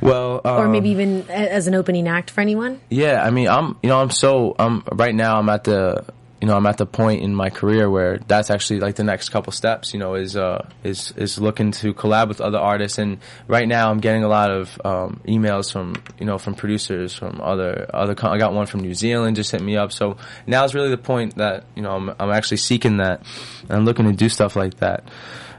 Well, 0.00 0.40
um, 0.44 0.60
or 0.60 0.68
maybe 0.68 0.90
even 0.90 1.28
as 1.30 1.66
an 1.66 1.74
opening 1.74 2.08
act 2.08 2.15
for 2.24 2.40
anyone. 2.40 2.80
Yeah, 2.88 3.22
I 3.22 3.30
mean, 3.30 3.48
I'm 3.48 3.76
you 3.82 3.88
know 3.88 4.00
I'm 4.00 4.10
so 4.10 4.54
I'm 4.58 4.82
right 4.92 5.14
now 5.14 5.38
I'm 5.38 5.48
at 5.48 5.64
the 5.64 6.04
you 6.40 6.48
know 6.48 6.56
I'm 6.56 6.66
at 6.66 6.76
the 6.76 6.86
point 6.86 7.22
in 7.22 7.34
my 7.34 7.50
career 7.50 7.90
where 7.90 8.18
that's 8.18 8.50
actually 8.50 8.80
like 8.80 8.96
the 8.96 9.04
next 9.04 9.30
couple 9.30 9.52
steps. 9.52 9.92
You 9.92 10.00
know, 10.00 10.14
is 10.14 10.36
uh 10.36 10.68
is 10.84 11.12
is 11.16 11.38
looking 11.38 11.72
to 11.72 11.94
collab 11.94 12.28
with 12.28 12.40
other 12.40 12.58
artists, 12.58 12.98
and 12.98 13.18
right 13.48 13.66
now 13.66 13.90
I'm 13.90 14.00
getting 14.00 14.24
a 14.24 14.28
lot 14.28 14.50
of 14.50 14.80
um, 14.84 15.20
emails 15.26 15.72
from 15.72 15.94
you 16.18 16.26
know 16.26 16.38
from 16.38 16.54
producers 16.54 17.14
from 17.14 17.40
other 17.40 17.88
other. 17.92 18.14
co- 18.14 18.28
I 18.28 18.38
got 18.38 18.52
one 18.52 18.66
from 18.66 18.80
New 18.80 18.94
Zealand 18.94 19.36
just 19.36 19.50
hit 19.50 19.62
me 19.62 19.76
up. 19.76 19.92
So 19.92 20.16
now 20.46 20.64
is 20.64 20.74
really 20.74 20.90
the 20.90 20.98
point 20.98 21.36
that 21.36 21.64
you 21.74 21.82
know 21.82 21.92
I'm 21.92 22.10
I'm 22.18 22.30
actually 22.30 22.58
seeking 22.58 22.98
that 22.98 23.22
and 23.68 23.84
looking 23.84 24.06
to 24.06 24.12
do 24.12 24.28
stuff 24.28 24.56
like 24.56 24.76
that. 24.78 25.04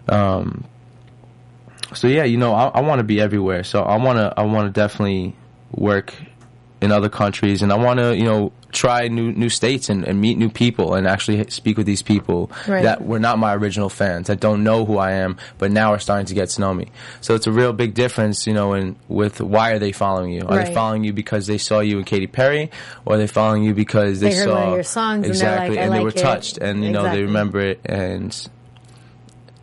Um, 0.09 0.65
so 1.93 2.07
yeah, 2.07 2.23
you 2.23 2.37
know, 2.37 2.53
I, 2.53 2.67
I 2.67 2.81
want 2.81 2.99
to 2.99 3.03
be 3.03 3.21
everywhere. 3.21 3.63
So 3.63 3.81
I 3.81 3.97
want 3.97 4.17
to, 4.17 4.33
I 4.37 4.43
want 4.43 4.67
to 4.67 4.79
definitely 4.79 5.35
work 5.71 6.13
in 6.79 6.91
other 6.91 7.09
countries, 7.09 7.61
and 7.63 7.71
I 7.73 7.75
want 7.75 7.99
to, 7.99 8.15
you 8.15 8.25
know, 8.25 8.51
try 8.71 9.07
new 9.07 9.31
new 9.31 9.49
states 9.49 9.89
and, 9.89 10.03
and 10.07 10.21
meet 10.21 10.37
new 10.37 10.49
people, 10.49 10.93
and 10.93 11.07
actually 11.07 11.43
speak 11.49 11.75
with 11.77 11.87
these 11.87 12.03
people 12.03 12.51
Right. 12.67 12.83
that 12.83 13.03
were 13.03 13.17
not 13.19 13.39
my 13.39 13.55
original 13.55 13.89
fans, 13.89 14.27
that 14.27 14.39
don't 14.39 14.63
know 14.63 14.85
who 14.85 14.97
I 14.97 15.13
am, 15.13 15.37
but 15.57 15.71
now 15.71 15.93
are 15.93 15.99
starting 15.99 16.27
to 16.27 16.35
get 16.35 16.49
to 16.49 16.61
know 16.61 16.73
me. 16.75 16.87
So 17.21 17.33
it's 17.33 17.47
a 17.47 17.51
real 17.51 17.73
big 17.73 17.95
difference, 17.95 18.45
you 18.45 18.53
know, 18.53 18.73
in 18.73 18.95
with 19.07 19.41
why 19.41 19.71
are 19.71 19.79
they 19.79 19.91
following 19.91 20.31
you? 20.33 20.41
Are 20.41 20.57
Right. 20.57 20.67
they 20.67 20.73
following 20.73 21.03
you 21.03 21.13
because 21.13 21.47
they 21.47 21.57
saw 21.57 21.79
you 21.79 21.97
in 21.97 22.03
Katy 22.03 22.27
Perry, 22.27 22.69
or 23.05 23.15
are 23.15 23.17
they 23.17 23.25
following 23.27 23.63
you 23.63 23.73
because 23.73 24.19
they, 24.19 24.29
They 24.29 24.35
heard 24.35 24.45
saw 24.45 24.53
one 24.59 24.67
of 24.67 24.73
your 24.75 24.83
songs 24.83 25.23
and 25.23 25.31
exactly, 25.31 25.77
like, 25.77 25.79
"I 25.79 25.85
and 25.85 25.93
they 25.93 25.97
like 25.99 26.03
were 26.03 26.19
it." 26.19 26.21
touched, 26.21 26.57
and 26.59 26.83
you 26.83 26.91
know, 26.91 27.09
they 27.09 27.23
remember 27.23 27.59
it, 27.59 27.79
and 27.85 28.35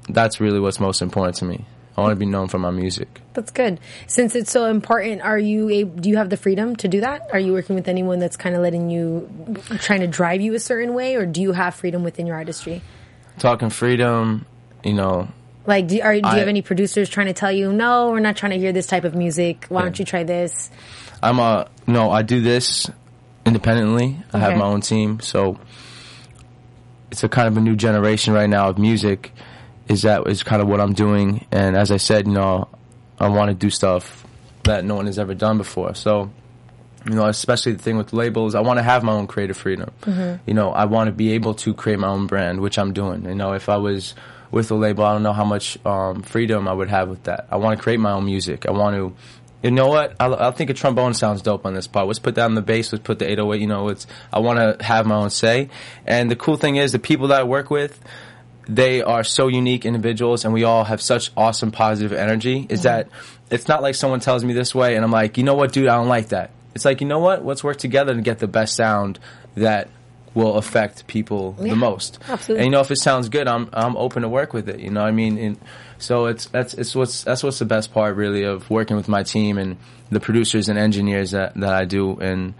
that's 0.08 0.40
really 0.40 0.58
what's 0.60 0.80
most 0.80 1.00
important 1.00 1.36
to 1.36 1.44
me. 1.44 1.64
I 1.96 2.00
want 2.00 2.12
to 2.12 2.16
be 2.16 2.26
known 2.26 2.48
for 2.48 2.58
my 2.58 2.70
music. 2.70 3.20
That's 3.34 3.50
good. 3.52 3.78
Since 4.08 4.34
it's 4.34 4.50
so 4.50 4.66
important, 4.66 5.22
are 5.22 5.38
you 5.38 5.68
a, 5.70 5.84
do 5.84 6.08
you 6.08 6.16
have 6.16 6.28
the 6.28 6.36
freedom 6.36 6.74
to 6.76 6.88
do 6.88 7.00
that? 7.02 7.28
Are 7.32 7.38
you 7.38 7.52
working 7.52 7.76
with 7.76 7.86
anyone 7.86 8.18
that's 8.18 8.36
kind 8.36 8.56
of 8.56 8.62
letting 8.62 8.90
you 8.90 9.28
trying 9.78 10.00
to 10.00 10.08
drive 10.08 10.40
you 10.40 10.54
a 10.54 10.60
certain 10.60 10.94
way, 10.94 11.14
or 11.14 11.24
do 11.24 11.40
you 11.40 11.52
have 11.52 11.74
freedom 11.74 12.02
within 12.02 12.26
your 12.26 12.36
artistry? 12.36 12.82
Talking 13.38 13.70
freedom, 13.70 14.44
you 14.82 14.92
know, 14.94 15.28
Like, 15.66 15.88
do, 15.88 16.00
are, 16.00 16.14
do 16.14 16.28
you 16.28 16.36
have 16.36 16.48
any 16.48 16.62
producers 16.62 17.08
trying 17.08 17.28
to 17.28 17.32
tell 17.32 17.50
you, 17.52 17.72
no, 17.72 18.10
we're 18.10 18.20
not 18.20 18.36
trying 18.36 18.52
to 18.52 18.58
hear 18.58 18.72
this 18.72 18.86
type 18.86 19.04
of 19.04 19.14
music. 19.14 19.66
Why 19.68 19.82
don't 19.82 19.98
you 19.98 20.04
try 20.04 20.24
this? 20.24 20.70
I'm 21.22 21.38
a 21.38 21.68
no. 21.86 22.10
I 22.10 22.22
do 22.22 22.40
this 22.42 22.90
independently. 23.46 24.18
I 24.32 24.38
have 24.40 24.58
my 24.58 24.66
own 24.66 24.82
team, 24.82 25.20
so 25.20 25.58
it's 27.10 27.24
a 27.24 27.28
kind 27.28 27.48
of 27.48 27.56
a 27.56 27.60
new 27.60 27.76
generation 27.76 28.34
right 28.34 28.48
now 28.50 28.68
of 28.68 28.78
music. 28.78 29.32
Is 29.88 30.02
that 30.02 30.26
is 30.26 30.42
kind 30.42 30.62
of 30.62 30.68
what 30.68 30.80
I'm 30.80 30.94
doing, 30.94 31.46
and 31.52 31.76
as 31.76 31.90
I 31.90 31.98
said, 31.98 32.26
you 32.26 32.32
know, 32.32 32.68
I 33.18 33.28
want 33.28 33.50
to 33.50 33.54
do 33.54 33.70
stuff 33.70 34.24
that 34.64 34.84
no 34.84 34.94
one 34.96 35.06
has 35.06 35.18
ever 35.18 35.34
done 35.34 35.58
before. 35.58 35.94
So, 35.94 36.30
you 37.06 37.14
know, 37.14 37.26
especially 37.26 37.72
the 37.72 37.82
thing 37.82 37.96
with 37.96 38.12
labels, 38.12 38.54
I 38.54 38.60
want 38.60 38.78
to 38.78 38.82
have 38.82 39.04
my 39.04 39.12
own 39.12 39.26
creative 39.26 39.56
freedom. 39.56 39.90
You 40.46 40.54
know, 40.54 40.70
I 40.70 40.86
want 40.86 41.08
to 41.08 41.12
be 41.12 41.32
able 41.32 41.54
to 41.56 41.74
create 41.74 41.98
my 41.98 42.08
own 42.08 42.26
brand, 42.26 42.60
which 42.60 42.78
I'm 42.78 42.92
doing. 42.92 43.24
You 43.26 43.34
know, 43.34 43.52
if 43.52 43.68
I 43.68 43.76
was 43.76 44.14
with 44.50 44.70
a 44.70 44.74
label, 44.74 45.04
I 45.04 45.12
don't 45.12 45.22
know 45.22 45.32
how 45.32 45.44
much 45.44 45.78
um, 45.84 46.22
freedom 46.22 46.66
I 46.66 46.72
would 46.72 46.88
have 46.88 47.08
with 47.08 47.24
that. 47.24 47.46
I 47.50 47.56
want 47.56 47.78
to 47.78 47.82
create 47.82 48.00
my 48.00 48.12
own 48.12 48.24
music. 48.24 48.66
I 48.66 48.72
want 48.72 48.96
to. 48.96 49.14
You 49.62 49.70
know 49.70 49.88
what? 49.88 50.14
I, 50.20 50.48
I 50.48 50.50
think 50.50 50.68
a 50.68 50.74
trombone 50.74 51.14
sounds 51.14 51.40
dope 51.40 51.64
on 51.64 51.72
this 51.72 51.86
part. 51.86 52.06
Let's 52.06 52.18
put 52.18 52.34
that 52.34 52.44
on 52.44 52.54
the 52.54 52.62
bass. 52.62 52.92
Let's 52.92 53.02
put 53.02 53.18
the 53.18 53.30
808. 53.30 53.60
You 53.60 53.66
know, 53.66 53.88
it's. 53.88 54.06
I 54.32 54.40
want 54.40 54.78
to 54.78 54.84
have 54.84 55.06
my 55.06 55.16
own 55.16 55.30
say. 55.30 55.70
And 56.06 56.30
the 56.30 56.36
cool 56.36 56.56
thing 56.56 56.76
is, 56.76 56.92
the 56.92 56.98
people 56.98 57.28
that 57.28 57.40
I 57.40 57.44
work 57.44 57.70
with, 57.70 57.98
they 58.68 59.02
are 59.02 59.24
so 59.24 59.48
unique 59.48 59.84
individuals 59.84 60.44
and 60.44 60.54
we 60.54 60.64
all 60.64 60.84
have 60.84 61.02
such 61.02 61.30
awesome 61.36 61.70
positive 61.70 62.12
energy 62.12 62.66
is 62.68 62.80
mm-hmm. 62.80 62.88
that 62.88 63.08
it's 63.50 63.68
not 63.68 63.82
like 63.82 63.94
someone 63.94 64.20
tells 64.20 64.44
me 64.44 64.52
this 64.52 64.74
way 64.74 64.96
and 64.96 65.04
I'm 65.04 65.10
like, 65.10 65.36
you 65.36 65.44
know 65.44 65.54
what, 65.54 65.72
dude, 65.72 65.88
I 65.88 65.96
don't 65.96 66.08
like 66.08 66.28
that. 66.28 66.50
It's 66.74 66.84
like, 66.84 67.00
you 67.00 67.06
know 67.06 67.18
what, 67.20 67.44
let's 67.44 67.62
work 67.62 67.76
together 67.76 68.14
to 68.14 68.20
get 68.20 68.38
the 68.38 68.48
best 68.48 68.74
sound 68.74 69.18
that 69.54 69.88
will 70.34 70.56
affect 70.56 71.06
people 71.06 71.56
Yeah, 71.60 71.70
the 71.70 71.76
most. 71.76 72.18
absolutely. 72.28 72.56
And 72.56 72.64
you 72.66 72.70
know, 72.72 72.80
if 72.80 72.90
it 72.90 72.96
sounds 72.96 73.28
good, 73.28 73.46
I'm 73.46 73.68
I'm 73.72 73.96
open 73.96 74.22
to 74.22 74.28
work 74.28 74.52
with 74.52 74.68
it. 74.68 74.80
You 74.80 74.90
know, 74.90 75.02
what 75.02 75.08
I 75.08 75.12
mean, 75.12 75.38
and 75.38 75.58
so 75.98 76.26
it's 76.26 76.46
that's 76.46 76.74
it's 76.74 76.94
what's 76.94 77.22
that's 77.22 77.42
what's 77.42 77.60
the 77.60 77.64
best 77.64 77.92
part 77.92 78.16
really 78.16 78.42
of 78.42 78.68
working 78.68 78.96
with 78.96 79.08
my 79.08 79.22
team 79.22 79.58
and 79.58 79.76
the 80.10 80.20
producers 80.20 80.68
and 80.68 80.78
engineers 80.78 81.30
that 81.30 81.54
that 81.54 81.72
I 81.72 81.84
do 81.84 82.18
and. 82.18 82.54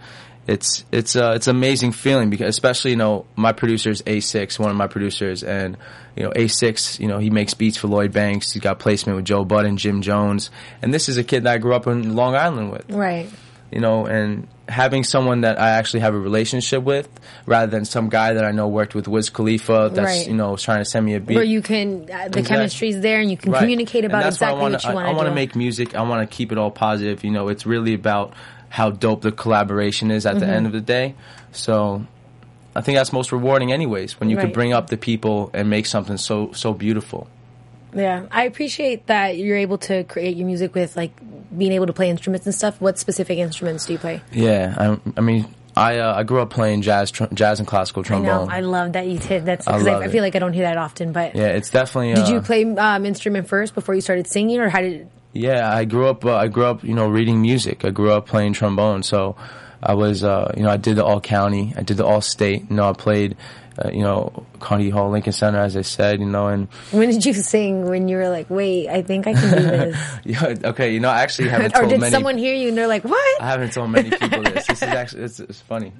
It's 0.47 0.85
it's 0.91 1.15
uh, 1.15 1.33
it's 1.35 1.47
an 1.47 1.55
amazing 1.55 1.91
feeling 1.91 2.29
because 2.29 2.49
especially 2.49 2.91
you 2.91 2.97
know 2.97 3.25
my 3.35 3.51
producer's 3.51 4.01
A6 4.03 4.59
one 4.59 4.69
of 4.69 4.75
my 4.75 4.87
producers 4.87 5.43
and 5.43 5.75
you 6.15 6.23
know 6.23 6.29
A6 6.31 6.99
you 6.99 7.07
know 7.07 7.17
he 7.17 7.31
makes 7.31 7.55
beats 7.55 7.77
for 7.77 7.87
Lloyd 7.87 8.13
Banks. 8.13 8.51
He's 8.51 8.61
got 8.61 8.77
placement 8.77 9.15
with 9.15 9.25
Joe 9.25 9.43
Budden 9.43 9.77
Jim 9.77 10.01
Jones. 10.01 10.51
And 10.81 10.93
this 10.93 11.09
is 11.09 11.17
a 11.17 11.23
kid 11.23 11.43
that 11.43 11.53
I 11.53 11.57
grew 11.57 11.73
up 11.73 11.87
in 11.87 12.15
Long 12.15 12.35
Island 12.35 12.71
with. 12.71 12.89
Right. 12.89 13.29
you 13.71 13.79
know, 13.79 14.05
and 14.05 14.47
having 14.67 15.03
someone 15.03 15.41
that 15.41 15.59
I 15.59 15.69
actually 15.71 15.99
have 16.01 16.13
a 16.15 16.19
relationship 16.19 16.83
with, 16.83 17.07
rather 17.45 17.69
than 17.69 17.85
some 17.85 18.09
guy 18.09 18.33
that 18.33 18.43
I 18.45 18.51
know 18.51 18.67
worked 18.67 18.95
with 18.95 19.07
Wiz 19.07 19.29
Khalifa 19.29 19.91
that's 19.93 20.05
Right. 20.19 20.27
you 20.27 20.33
know 20.33 20.55
trying 20.57 20.79
to 20.79 20.85
send 20.85 21.05
me 21.05 21.13
a 21.15 21.19
beat. 21.19 21.35
Where 21.35 21.43
you 21.43 21.61
can, 21.61 22.03
uh, 22.03 22.05
the 22.05 22.39
Exactly. 22.39 22.43
chemistry's 22.43 22.99
there 23.01 23.19
and 23.19 23.29
you 23.29 23.37
can 23.37 23.51
Right. 23.51 23.59
communicate 23.59 24.05
about 24.05 24.25
exactly 24.25 24.57
I 24.57 24.61
wanna, 24.61 24.73
what 24.75 24.83
you 24.83 24.89
I- 24.89 24.93
want 24.93 25.05
I 25.07 25.09
to 25.11 25.15
want 25.17 25.29
to 25.29 25.35
make 25.35 25.55
music. 25.55 25.95
I 25.95 26.01
want 26.01 26.29
to 26.29 26.35
keep 26.35 26.51
it 26.51 26.57
all 26.57 26.71
positive. 26.71 27.23
You 27.23 27.31
know, 27.31 27.47
it's 27.49 27.65
really 27.65 27.93
about 27.93 28.33
how 28.69 28.89
dope 28.89 29.21
the 29.21 29.31
collaboration 29.31 30.09
is 30.11 30.25
Mm-hmm. 30.25 30.35
at 30.37 30.39
the 30.39 30.47
end 30.53 30.65
of 30.65 30.71
the 30.71 30.81
day. 30.81 31.13
So. 31.51 32.05
I 32.77 32.81
think 32.81 32.97
that's 32.97 33.13
most 33.13 33.31
rewarding, 33.31 33.71
anyways, 33.71 34.19
when 34.19 34.29
you 34.29 34.35
Right. 34.35 34.43
can 34.43 34.51
bring 34.51 34.73
up 34.73 34.89
the 34.89 34.97
people 34.97 35.49
and 35.53 35.69
make 35.69 35.85
something 35.85 36.17
so 36.17 36.49
so 36.51 36.73
beautiful. 36.73 37.27
Yeah, 37.95 38.25
I 38.29 38.43
appreciate 38.43 39.07
that 39.07 39.37
you're 39.37 39.57
able 39.57 39.77
to 39.79 40.03
create 40.03 40.35
your 40.35 40.45
music 40.45 40.75
with 40.75 40.95
like 40.97 41.11
being 41.57 41.71
able 41.71 41.87
to 41.87 41.93
play 41.93 42.09
instruments 42.09 42.45
and 42.45 42.53
stuff. 42.53 42.79
What 42.81 42.99
specific 42.99 43.37
instruments 43.37 43.85
do 43.85 43.93
you 43.93 43.99
play? 43.99 44.21
Yeah, 44.31 44.75
I, 44.77 44.99
I 45.17 45.21
mean, 45.21 45.47
I 45.75 45.99
uh, 45.99 46.13
I 46.13 46.23
grew 46.23 46.41
up 46.41 46.49
playing 46.49 46.81
jazz, 46.81 47.11
tr- 47.11 47.25
jazz 47.33 47.59
and 47.59 47.67
classical 47.67 48.01
I 48.01 48.03
trombone. 48.03 48.47
know, 48.47 48.53
I 48.53 48.59
love 48.59 48.93
that 48.93 49.07
you 49.07 49.17
did. 49.17 49.45
That's 49.45 49.65
because 49.65 49.87
I, 49.87 49.93
I 49.93 50.05
it. 50.05 50.11
feel 50.11 50.21
like 50.21 50.35
I 50.35 50.39
don't 50.39 50.53
hear 50.53 50.63
that 50.63 50.77
often. 50.77 51.11
But 51.13 51.35
yeah, 51.35 51.47
it's 51.47 51.69
definitely. 51.69 52.13
did 52.15 52.29
uh, 52.29 52.33
you 52.33 52.41
play 52.41 52.63
um, 52.63 53.05
instrument 53.05 53.47
first 53.47 53.73
before 53.73 53.95
you 53.95 54.01
started 54.01 54.27
singing, 54.27 54.59
or 54.59 54.69
how 54.69 54.81
did? 54.81 55.09
Yeah, 55.33 55.69
I 55.73 55.83
grew 55.85 56.07
up. 56.07 56.23
Uh, 56.23 56.35
I 56.35 56.47
grew 56.47 56.65
up, 56.65 56.83
you 56.83 56.93
know, 56.93 57.07
reading 57.07 57.41
music. 57.41 57.83
I 57.83 57.89
grew 57.89 58.11
up 58.11 58.25
playing 58.25 58.53
trombone. 58.53 59.03
So 59.03 59.35
I 59.83 59.93
was, 59.93 60.23
uh, 60.23 60.53
you 60.55 60.63
know, 60.63 60.69
I 60.69 60.77
did 60.77 60.95
the 60.95 61.03
all 61.03 61.19
county. 61.19 61.73
I 61.75 61.83
did 61.83 61.97
the 61.97 62.05
all 62.05 62.21
state. 62.21 62.69
You 62.69 62.75
know, 62.77 62.89
I 62.89 62.93
played, 62.93 63.35
uh, 63.83 63.89
you 63.91 64.01
know, 64.01 64.45
Carnegie 64.59 64.89
Hall, 64.89 65.09
Lincoln 65.09 65.33
Center, 65.33 65.59
as 65.59 65.75
I 65.75 65.81
said. 65.81 66.19
You 66.19 66.25
know, 66.27 66.47
and 66.47 66.67
When 66.91 67.09
did 67.09 67.25
you 67.25 67.33
sing? 67.33 67.85
When 67.89 68.07
you 68.07 68.17
were 68.17 68.29
like, 68.29 68.49
"Wait, 68.49 68.87
I 68.89 69.01
think 69.01 69.27
I 69.27 69.33
can 69.33 69.57
do 69.57 69.63
this," 69.69 69.97
yeah, 70.23 70.69
okay, 70.69 70.93
you 70.93 70.99
know, 70.99 71.09
I 71.09 71.21
actually 71.21 71.49
haven't 71.49 71.71
told. 71.73 71.85
or 71.85 71.89
did 71.89 71.99
many. 71.99 72.11
someone 72.11 72.37
hear 72.37 72.55
you 72.55 72.69
and 72.69 72.77
they're 72.77 72.87
like, 72.87 73.03
"What?" 73.03 73.41
I 73.41 73.47
haven't 73.47 73.73
told 73.73 73.91
many 73.91 74.09
people 74.09 74.41
this. 74.43 74.67
This 74.67 74.81
is 74.81 74.83
actually 74.89 75.23
it's, 75.23 75.39
it's 75.39 75.61
funny. 75.61 75.93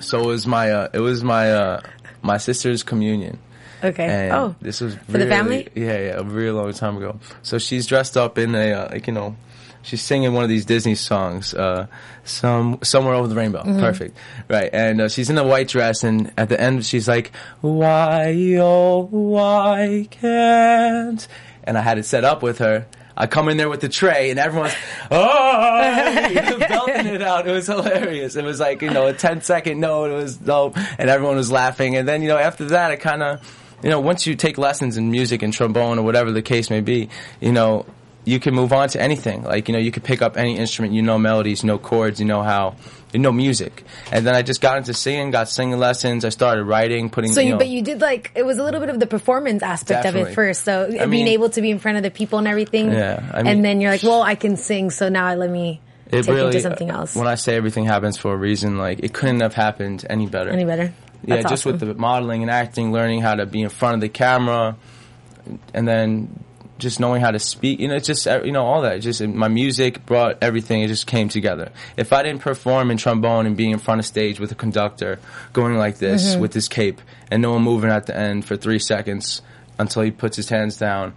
So 0.00 0.20
it 0.20 0.26
was 0.26 0.46
my 0.46 0.70
uh, 0.72 0.88
it 0.92 1.00
was 1.00 1.22
my 1.24 1.52
uh, 1.52 1.80
my 2.22 2.38
sister's 2.38 2.82
communion. 2.82 3.38
Okay. 3.82 4.06
And 4.06 4.32
oh, 4.32 4.56
this 4.62 4.80
was 4.80 4.94
for 4.94 5.18
the 5.18 5.26
family? 5.26 5.68
Yeah, 5.74 5.98
yeah, 5.98 6.18
a 6.18 6.24
really 6.24 6.52
long 6.52 6.72
time 6.72 6.96
ago. 6.96 7.20
So 7.42 7.58
she's 7.58 7.86
dressed 7.86 8.16
up 8.16 8.38
in 8.38 8.54
a 8.54 8.72
uh, 8.72 8.88
like 8.92 9.06
you 9.06 9.12
know, 9.12 9.36
she's 9.84 10.02
singing 10.02 10.32
one 10.32 10.42
of 10.42 10.48
these 10.48 10.64
Disney 10.64 10.96
songs, 10.96 11.54
uh, 11.54 11.86
some 12.24 12.80
somewhere 12.82 13.14
over 13.14 13.28
the 13.28 13.36
rainbow. 13.36 13.62
Mm-hmm. 13.62 13.80
Perfect, 13.80 14.16
right? 14.48 14.70
And 14.72 15.02
uh, 15.02 15.08
she's 15.08 15.30
in 15.30 15.38
a 15.38 15.44
white 15.44 15.68
dress, 15.68 16.02
and 16.02 16.32
at 16.36 16.48
the 16.48 16.60
end 16.60 16.84
she's 16.84 17.06
like, 17.06 17.30
"Why 17.60 18.56
oh 18.58 19.06
why 19.10 20.08
can't?" 20.10 21.26
And 21.62 21.78
I 21.78 21.80
had 21.82 21.98
it 21.98 22.04
set 22.04 22.24
up 22.24 22.42
with 22.42 22.58
her. 22.58 22.86
I 23.16 23.28
come 23.28 23.48
in 23.48 23.56
there 23.56 23.68
with 23.68 23.80
the 23.80 23.88
tray, 23.88 24.30
and 24.30 24.40
everyone's 24.40 24.74
oh, 25.10 26.58
belting 26.68 27.06
it 27.14 27.22
out. 27.22 27.46
It 27.46 27.52
was 27.52 27.68
hilarious. 27.68 28.34
It 28.34 28.44
was 28.44 28.58
like 28.58 28.82
you 28.82 28.90
know 28.90 29.06
a 29.06 29.12
10 29.12 29.42
second 29.42 29.78
note. 29.78 30.10
It 30.10 30.14
was 30.14 30.36
dope, 30.36 30.76
and 30.98 31.08
everyone 31.08 31.36
was 31.36 31.52
laughing. 31.52 31.94
And 31.96 32.08
then 32.08 32.22
you 32.22 32.28
know 32.28 32.38
after 32.38 32.64
that, 32.66 32.90
I 32.90 32.96
kind 32.96 33.22
of 33.22 33.60
you 33.82 33.90
know 33.90 34.00
once 34.00 34.26
you 34.26 34.34
take 34.34 34.58
lessons 34.58 34.96
in 34.96 35.10
music 35.10 35.42
and 35.42 35.52
trombone 35.52 35.98
or 35.98 36.02
whatever 36.02 36.32
the 36.32 36.42
case 36.42 36.70
may 36.70 36.80
be, 36.80 37.08
you 37.40 37.52
know 37.52 37.86
you 38.24 38.40
can 38.40 38.54
move 38.54 38.72
on 38.72 38.88
to 38.90 39.00
anything. 39.00 39.42
Like 39.42 39.68
you 39.68 39.72
know 39.72 39.78
you 39.78 39.90
could 39.90 40.04
pick 40.04 40.22
up 40.22 40.36
any 40.36 40.56
instrument. 40.56 40.94
You 40.94 41.02
know 41.02 41.18
melodies, 41.18 41.62
you 41.62 41.66
know 41.66 41.78
chords, 41.78 42.20
you 42.20 42.26
know 42.26 42.42
how. 42.42 42.76
You 43.12 43.20
know 43.20 43.30
music, 43.30 43.84
and 44.10 44.26
then 44.26 44.34
I 44.34 44.42
just 44.42 44.60
got 44.60 44.76
into 44.76 44.92
singing, 44.92 45.30
got 45.30 45.48
singing 45.48 45.78
lessons. 45.78 46.24
I 46.24 46.30
started 46.30 46.64
writing, 46.64 47.10
putting. 47.10 47.32
So, 47.32 47.38
you 47.38 47.46
you, 47.46 47.52
know, 47.52 47.58
but 47.58 47.68
you 47.68 47.80
did 47.80 48.00
like 48.00 48.32
it 48.34 48.44
was 48.44 48.58
a 48.58 48.64
little 48.64 48.80
bit 48.80 48.88
of 48.88 48.98
the 48.98 49.06
performance 49.06 49.62
aspect 49.62 50.04
of 50.04 50.16
it 50.16 50.34
first. 50.34 50.64
So 50.64 50.90
being 50.90 51.08
mean- 51.08 51.28
able 51.28 51.48
to 51.50 51.62
be 51.62 51.70
in 51.70 51.78
front 51.78 51.96
of 51.96 52.02
the 52.02 52.10
people 52.10 52.40
and 52.40 52.48
everything. 52.48 52.90
Yeah, 52.90 53.22
I 53.32 53.44
mean- 53.44 53.46
and 53.46 53.64
then 53.64 53.80
you're 53.80 53.92
like, 53.92 54.02
well, 54.02 54.20
I 54.20 54.34
can 54.34 54.56
sing, 54.56 54.90
so 54.90 55.10
now 55.10 55.32
let 55.34 55.48
me 55.48 55.80
it 56.08 56.22
take 56.22 56.34
really, 56.34 56.46
into 56.46 56.60
something 56.60 56.90
else. 56.90 57.14
When 57.14 57.28
I 57.28 57.36
say 57.36 57.54
everything 57.54 57.84
happens 57.84 58.16
for 58.16 58.34
a 58.34 58.36
reason, 58.36 58.78
like 58.78 58.98
it 58.98 59.14
couldn't 59.14 59.42
have 59.42 59.54
happened 59.54 60.04
any 60.10 60.26
better. 60.26 60.50
Any 60.50 60.64
better? 60.64 60.92
Yeah, 61.24 61.36
just 61.42 61.52
awesome. 61.64 61.72
with 61.72 61.80
the 61.82 61.94
modeling 61.94 62.42
and 62.42 62.50
acting, 62.50 62.90
learning 62.90 63.20
how 63.20 63.36
to 63.36 63.46
be 63.46 63.62
in 63.62 63.68
front 63.68 63.94
of 63.94 64.00
the 64.00 64.08
camera, 64.08 64.76
and 65.72 65.86
then 65.86 66.44
just 66.78 66.98
knowing 67.00 67.20
how 67.20 67.30
to 67.30 67.38
speak. 67.38 67.80
You 67.80 67.88
know, 67.88 67.94
it's 67.94 68.06
just 68.06 68.26
uh, 68.26 68.42
you 68.44 68.52
know 68.52 68.64
all 68.64 68.82
that. 68.82 69.00
Just 69.00 69.22
uh, 69.22 69.28
my 69.28 69.48
music 69.48 70.04
brought 70.06 70.38
everything. 70.42 70.82
It 70.82 70.88
just 70.88 71.06
came 71.06 71.28
together. 71.28 71.70
If 71.96 72.12
I 72.12 72.22
didn't 72.22 72.40
perform 72.42 72.90
in 72.90 72.96
trombone 72.96 73.46
and 73.46 73.56
being 73.56 73.70
in 73.70 73.78
front 73.78 74.00
of 74.00 74.06
stage 74.06 74.40
with 74.40 74.50
a 74.52 74.56
conductor, 74.56 75.18
going 75.52 75.76
like 75.76 75.98
this 75.98 76.32
Mm-hmm. 76.32 76.40
with 76.40 76.52
this 76.52 76.68
cape, 76.68 77.00
and 77.30 77.40
no 77.42 77.52
one 77.52 77.62
moving 77.62 77.90
at 77.90 78.06
the 78.06 78.16
end 78.16 78.44
for 78.44 78.56
three 78.56 78.78
seconds 78.78 79.42
until 79.78 80.02
he 80.02 80.10
puts 80.10 80.36
his 80.36 80.48
hands 80.48 80.76
down. 80.76 81.14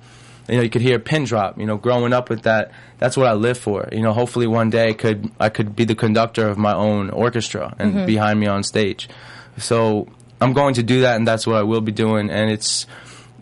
You 0.49 0.57
know, 0.57 0.61
you 0.63 0.69
could 0.69 0.81
hear 0.81 0.95
a 0.95 0.99
pin 0.99 1.25
drop. 1.25 1.59
You 1.59 1.65
know, 1.65 1.75
growing 1.77 2.13
up 2.13 2.29
with 2.29 2.43
that, 2.43 2.71
that's 2.99 3.17
what 3.17 3.27
I 3.27 3.33
live 3.33 3.57
for. 3.57 3.89
You 3.91 4.01
know, 4.01 4.13
hopefully 4.13 4.47
one 4.47 4.69
day 4.69 4.93
could 4.93 5.29
I 5.39 5.49
could 5.49 5.75
be 5.75 5.83
the 5.85 5.95
conductor 5.95 6.47
of 6.47 6.57
my 6.57 6.73
own 6.73 7.09
orchestra 7.09 7.75
and 7.79 7.93
Mm-hmm. 7.93 8.05
behind 8.05 8.39
me 8.39 8.47
on 8.47 8.63
stage. 8.63 9.09
So 9.57 10.07
I'm 10.39 10.53
going 10.53 10.75
to 10.75 10.83
do 10.83 11.01
that, 11.01 11.15
and 11.15 11.27
that's 11.27 11.45
what 11.47 11.55
I 11.57 11.63
will 11.63 11.81
be 11.81 11.91
doing. 11.91 12.29
And 12.29 12.49
it's 12.51 12.85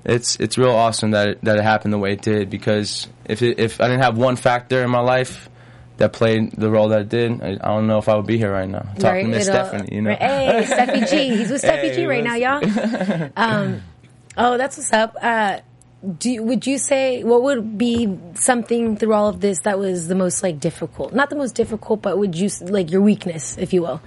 it's 0.06 0.40
it's 0.40 0.58
real 0.58 0.72
awesome 0.72 1.12
that 1.12 1.28
it, 1.28 1.44
that 1.44 1.58
it 1.58 1.64
happened 1.64 1.94
the 1.94 1.98
way 1.98 2.14
it 2.14 2.22
did. 2.22 2.50
Because 2.50 3.08
if 3.26 3.42
it, 3.42 3.60
if 3.60 3.82
I 3.82 3.88
didn't 3.88 4.04
have 4.04 4.18
one 4.18 4.36
factor 4.36 4.84
in 4.84 4.90
my 4.90 5.00
life 5.00 5.50
that 5.98 6.14
played 6.14 6.52
the 6.52 6.70
role 6.70 6.90
that 6.90 7.02
it 7.02 7.10
did, 7.10 7.42
I, 7.42 7.58
I 7.62 7.68
don't 7.76 7.88
know 7.88 7.98
if 7.98 8.08
I 8.08 8.16
would 8.16 8.28
be 8.28 8.38
here 8.38 8.52
right 8.52 8.70
now 8.70 8.82
talking 9.00 9.04
Right, 9.04 9.22
to 9.24 9.28
Miss 9.28 9.46
Stephanie. 9.46 9.90
You 9.92 10.02
know, 10.04 10.10
right. 10.12 10.20
Hey, 10.20 10.66
Steffi 10.68 11.10
G. 11.10 11.36
He's 11.36 11.50
with 11.50 11.62
Steffi 11.62 11.82
Hey, 11.82 11.96
G 11.96 12.06
right 12.06 12.24
now, 12.24 12.36
y'all. 12.36 13.30
Um, 13.38 13.82
oh, 14.38 14.58
that's 14.58 14.78
what's 14.78 14.94
up. 14.94 15.16
Uh, 15.22 15.60
do 16.20 16.44
would 16.44 16.68
you 16.68 16.78
say 16.78 17.24
what 17.24 17.42
would 17.42 17.78
be 17.80 18.16
something 18.36 18.96
through 18.96 19.14
all 19.14 19.28
of 19.28 19.42
this 19.42 19.62
that 19.62 19.80
was 19.80 20.08
the 20.08 20.16
most 20.16 20.44
like 20.44 20.60
difficult? 20.60 21.14
Not 21.14 21.32
the 21.32 21.36
most 21.36 21.56
difficult, 21.56 22.02
but 22.04 22.18
would 22.20 22.36
you 22.36 22.50
like 22.62 22.92
your 22.92 23.02
weakness, 23.02 23.58
if 23.58 23.74
you 23.74 23.82
will, 23.82 24.02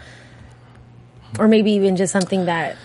or 1.41 1.49
maybe 1.49 1.73
even 1.73 1.97
just 1.97 2.13
something 2.13 2.45
that 2.45 2.77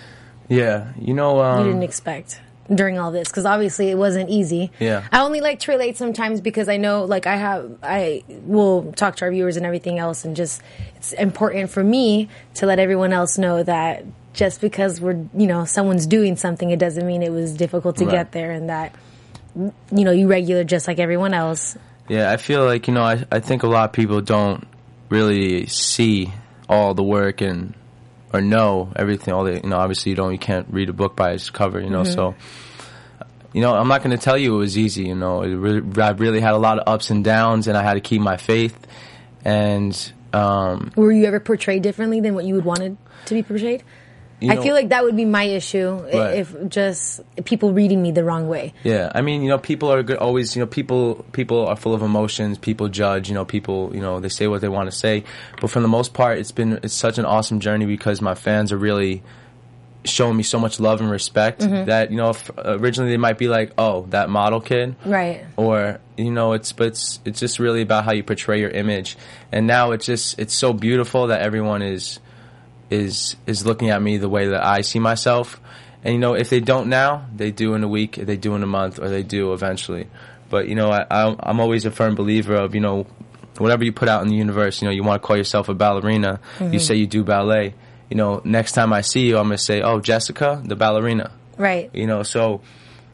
yeah, 0.49 0.93
you 0.99 1.13
know, 1.13 1.41
um, 1.41 1.59
you 1.59 1.71
didn't 1.71 1.83
expect 1.83 2.41
during 2.73 2.97
all 2.97 3.11
this 3.11 3.27
because 3.27 3.45
obviously 3.45 3.89
it 3.89 3.97
wasn't 3.97 4.29
easy 4.29 4.71
Yeah. 4.79 5.03
i 5.11 5.19
only 5.21 5.41
like 5.41 5.59
to 5.61 5.71
relate 5.71 5.97
sometimes 5.97 6.39
because 6.39 6.69
i 6.69 6.77
know 6.77 7.03
like 7.03 7.27
i 7.27 7.35
have 7.35 7.77
i 7.83 8.23
will 8.29 8.93
talk 8.93 9.17
to 9.17 9.25
our 9.25 9.31
viewers 9.31 9.57
and 9.57 9.65
everything 9.65 9.99
else 9.99 10.23
and 10.23 10.35
just 10.35 10.61
it's 10.95 11.11
important 11.13 11.69
for 11.71 11.83
me 11.83 12.29
to 12.55 12.65
let 12.65 12.79
everyone 12.79 13.11
else 13.11 13.37
know 13.37 13.63
that 13.63 14.05
just 14.33 14.61
because 14.61 15.01
we're 15.01 15.25
you 15.35 15.45
know 15.47 15.65
someone's 15.65 16.07
doing 16.07 16.37
something 16.37 16.71
it 16.71 16.79
doesn't 16.79 17.05
mean 17.05 17.21
it 17.21 17.31
was 17.31 17.53
difficult 17.53 17.97
to 17.97 18.05
Right. 18.05 18.11
get 18.13 18.31
there 18.31 18.51
and 18.51 18.69
that 18.69 18.95
you 19.55 20.03
know 20.05 20.11
you 20.11 20.27
regular 20.27 20.63
just 20.63 20.87
like 20.87 20.99
everyone 20.99 21.33
else 21.33 21.77
Yeah, 22.07 22.31
I 22.31 22.37
feel 22.37 22.65
like 22.65 22.87
you 22.87 22.93
know, 22.93 23.03
I 23.03 23.23
I 23.31 23.39
think 23.39 23.63
a 23.63 23.67
lot 23.67 23.85
of 23.85 23.91
people 23.93 24.19
don't 24.21 24.65
really 25.09 25.67
see 25.67 26.31
all 26.67 26.93
the 26.93 27.03
work 27.03 27.41
and 27.41 27.73
or 28.33 28.41
know 28.41 28.91
everything. 28.95 29.33
All 29.33 29.43
the 29.43 29.55
you 29.55 29.69
know, 29.69 29.77
obviously 29.77 30.09
you 30.09 30.15
don't, 30.15 30.31
you 30.31 30.39
can't 30.39 30.67
read 30.71 30.89
a 30.89 30.93
book 30.93 31.15
by 31.15 31.31
its 31.31 31.49
cover. 31.49 31.79
You 31.79 31.89
know, 31.89 32.03
so 32.03 32.35
you 33.53 33.61
know, 33.61 33.75
I'm 33.75 33.87
not 33.87 34.03
going 34.03 34.17
to 34.17 34.21
tell 34.21 34.37
you 34.37 34.55
it 34.55 34.57
was 34.57 34.77
easy. 34.77 35.03
You 35.05 35.15
know, 35.15 35.43
really, 35.43 36.01
I 36.01 36.09
really 36.11 36.41
had 36.41 36.53
a 36.53 36.57
lot 36.57 36.79
of 36.79 36.87
ups 36.87 37.11
and 37.11 37.23
downs, 37.23 37.67
and 37.67 37.77
I 37.77 37.83
had 37.83 37.93
to 37.93 38.01
keep 38.01 38.21
my 38.21 38.37
faith. 38.37 38.75
And 39.45 39.95
um, 40.33 40.91
were 40.95 41.11
you 41.11 41.25
ever 41.25 41.39
portrayed 41.39 41.83
differently 41.83 42.19
than 42.19 42.33
what 42.33 42.45
you 42.45 42.55
would 42.55 42.65
wanted 42.65 42.97
to 43.25 43.33
be 43.33 43.43
portrayed 43.43 43.83
you 44.43 44.51
i 44.51 44.61
feel 44.61 44.73
like 44.75 44.89
that 44.89 45.03
would 45.03 45.15
be 45.15 45.25
my 45.25 45.43
issue 45.43 45.91
Right. 46.13 46.37
if 46.37 46.69
just 46.69 47.21
people 47.45 47.73
reading 47.73 48.01
me 48.01 48.11
the 48.11 48.23
wrong 48.23 48.47
way 48.47 48.73
Yeah, 48.83 49.11
I 49.15 49.21
mean, 49.21 49.41
you 49.41 49.49
know, 49.49 49.57
people 49.57 49.91
are 49.91 50.03
good, 50.03 50.17
always, 50.17 50.55
you 50.55 50.61
know, 50.61 50.67
people 50.67 51.25
people 51.31 51.67
are 51.67 51.75
full 51.75 51.93
of 51.93 52.01
emotions. 52.01 52.57
People 52.57 52.89
judge, 52.89 53.29
you 53.29 53.35
know, 53.35 53.45
people, 53.45 53.91
you 53.93 54.01
know, 54.01 54.19
they 54.19 54.29
say 54.29 54.47
what 54.47 54.61
they 54.61 54.69
want 54.69 54.89
to 54.89 54.95
say. 54.95 55.23
But 55.61 55.69
for 55.69 55.79
the 55.79 55.87
most 55.87 56.13
part, 56.13 56.37
it's 56.39 56.51
been 56.51 56.79
it's 56.83 56.93
such 56.93 57.17
an 57.17 57.25
awesome 57.25 57.59
journey 57.59 57.85
because 57.85 58.21
my 58.21 58.35
fans 58.35 58.71
are 58.71 58.77
really 58.77 59.23
showing 60.05 60.35
me 60.35 60.43
so 60.43 60.59
much 60.59 60.79
love 60.79 60.99
and 60.99 61.09
respect 61.09 61.61
mm-hmm. 61.61 61.85
that 61.85 62.11
you 62.11 62.17
know, 62.17 62.31
if 62.31 62.51
originally 62.57 63.11
they 63.11 63.17
might 63.17 63.37
be 63.37 63.47
like, 63.47 63.71
oh, 63.77 64.05
that 64.09 64.29
model 64.29 64.59
kid, 64.59 64.95
right 65.05 65.45
or 65.55 65.99
you 66.17 66.31
know, 66.31 66.53
it's 66.53 66.73
but 66.73 66.87
it's 66.87 67.19
it's 67.25 67.39
just 67.39 67.59
really 67.59 67.81
about 67.81 68.03
how 68.05 68.11
you 68.11 68.23
portray 68.23 68.59
your 68.59 68.69
image. 68.69 69.17
And 69.51 69.65
now 69.67 69.91
it's 69.91 70.05
just 70.05 70.39
it's 70.39 70.53
so 70.53 70.73
beautiful 70.73 71.27
that 71.27 71.41
everyone 71.41 71.81
is 71.81 72.19
is 72.93 73.35
is 73.47 73.65
looking 73.65 73.89
at 73.89 74.01
me 74.01 74.17
the 74.17 74.29
way 74.29 74.47
that 74.47 74.63
I 74.63 74.81
see 74.81 74.99
myself. 74.99 75.59
And 76.03 76.13
you 76.13 76.19
know, 76.19 76.33
if 76.33 76.49
they 76.49 76.59
don't 76.59 76.87
now, 76.89 77.27
they 77.35 77.51
do 77.51 77.73
in 77.75 77.83
a 77.83 77.87
week, 77.87 78.15
they 78.15 78.37
do 78.37 78.55
in 78.55 78.63
a 78.63 78.67
month, 78.67 78.99
or 78.99 79.09
they 79.09 79.23
do 79.23 79.53
eventually. 79.53 80.07
But 80.49 80.67
you 80.67 80.75
know, 80.75 80.91
I, 80.91 81.05
I'm 81.09 81.59
always 81.59 81.85
a 81.85 81.91
firm 81.91 82.15
believer 82.15 82.55
of 82.55 82.75
you 82.75 82.81
know, 82.81 83.07
whatever 83.57 83.83
you 83.83 83.91
put 83.91 84.09
out 84.09 84.21
in 84.23 84.29
the 84.29 84.35
universe. 84.35 84.81
You 84.81 84.87
know, 84.87 84.93
you 84.93 85.03
want 85.03 85.21
to 85.21 85.25
call 85.25 85.37
yourself 85.37 85.69
a 85.69 85.73
ballerina. 85.73 86.39
You 86.59 86.65
mm-hmm. 86.65 86.77
say 86.79 86.95
you 86.95 87.07
do 87.07 87.23
ballet. 87.23 87.73
You 88.09 88.17
know, 88.17 88.41
next 88.43 88.73
time 88.73 88.93
I 88.93 89.01
see 89.01 89.27
you, 89.27 89.37
I'm 89.37 89.45
gonna 89.45 89.57
say, 89.57 89.81
"Oh, 89.81 89.99
Jessica, 89.99 90.61
the 90.63 90.75
ballerina." 90.75 91.31
right 91.57 91.89
you 91.93 92.07
know 92.07 92.23
so 92.23 92.61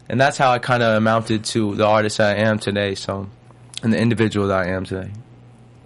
and 0.08 0.20
that's 0.20 0.38
how 0.38 0.52
i 0.52 0.60
kind 0.60 0.84
of 0.84 0.96
amounted 0.96 1.44
to 1.44 1.76
the 1.76 1.86
artist 1.86 2.20
i 2.20 2.36
am 2.36 2.58
today 2.58 2.96
so 2.96 3.30
and 3.84 3.94
the 3.94 4.00
individual 4.00 4.48
that 4.48 4.66
i 4.66 4.70
am 4.70 4.86
today 4.86 5.12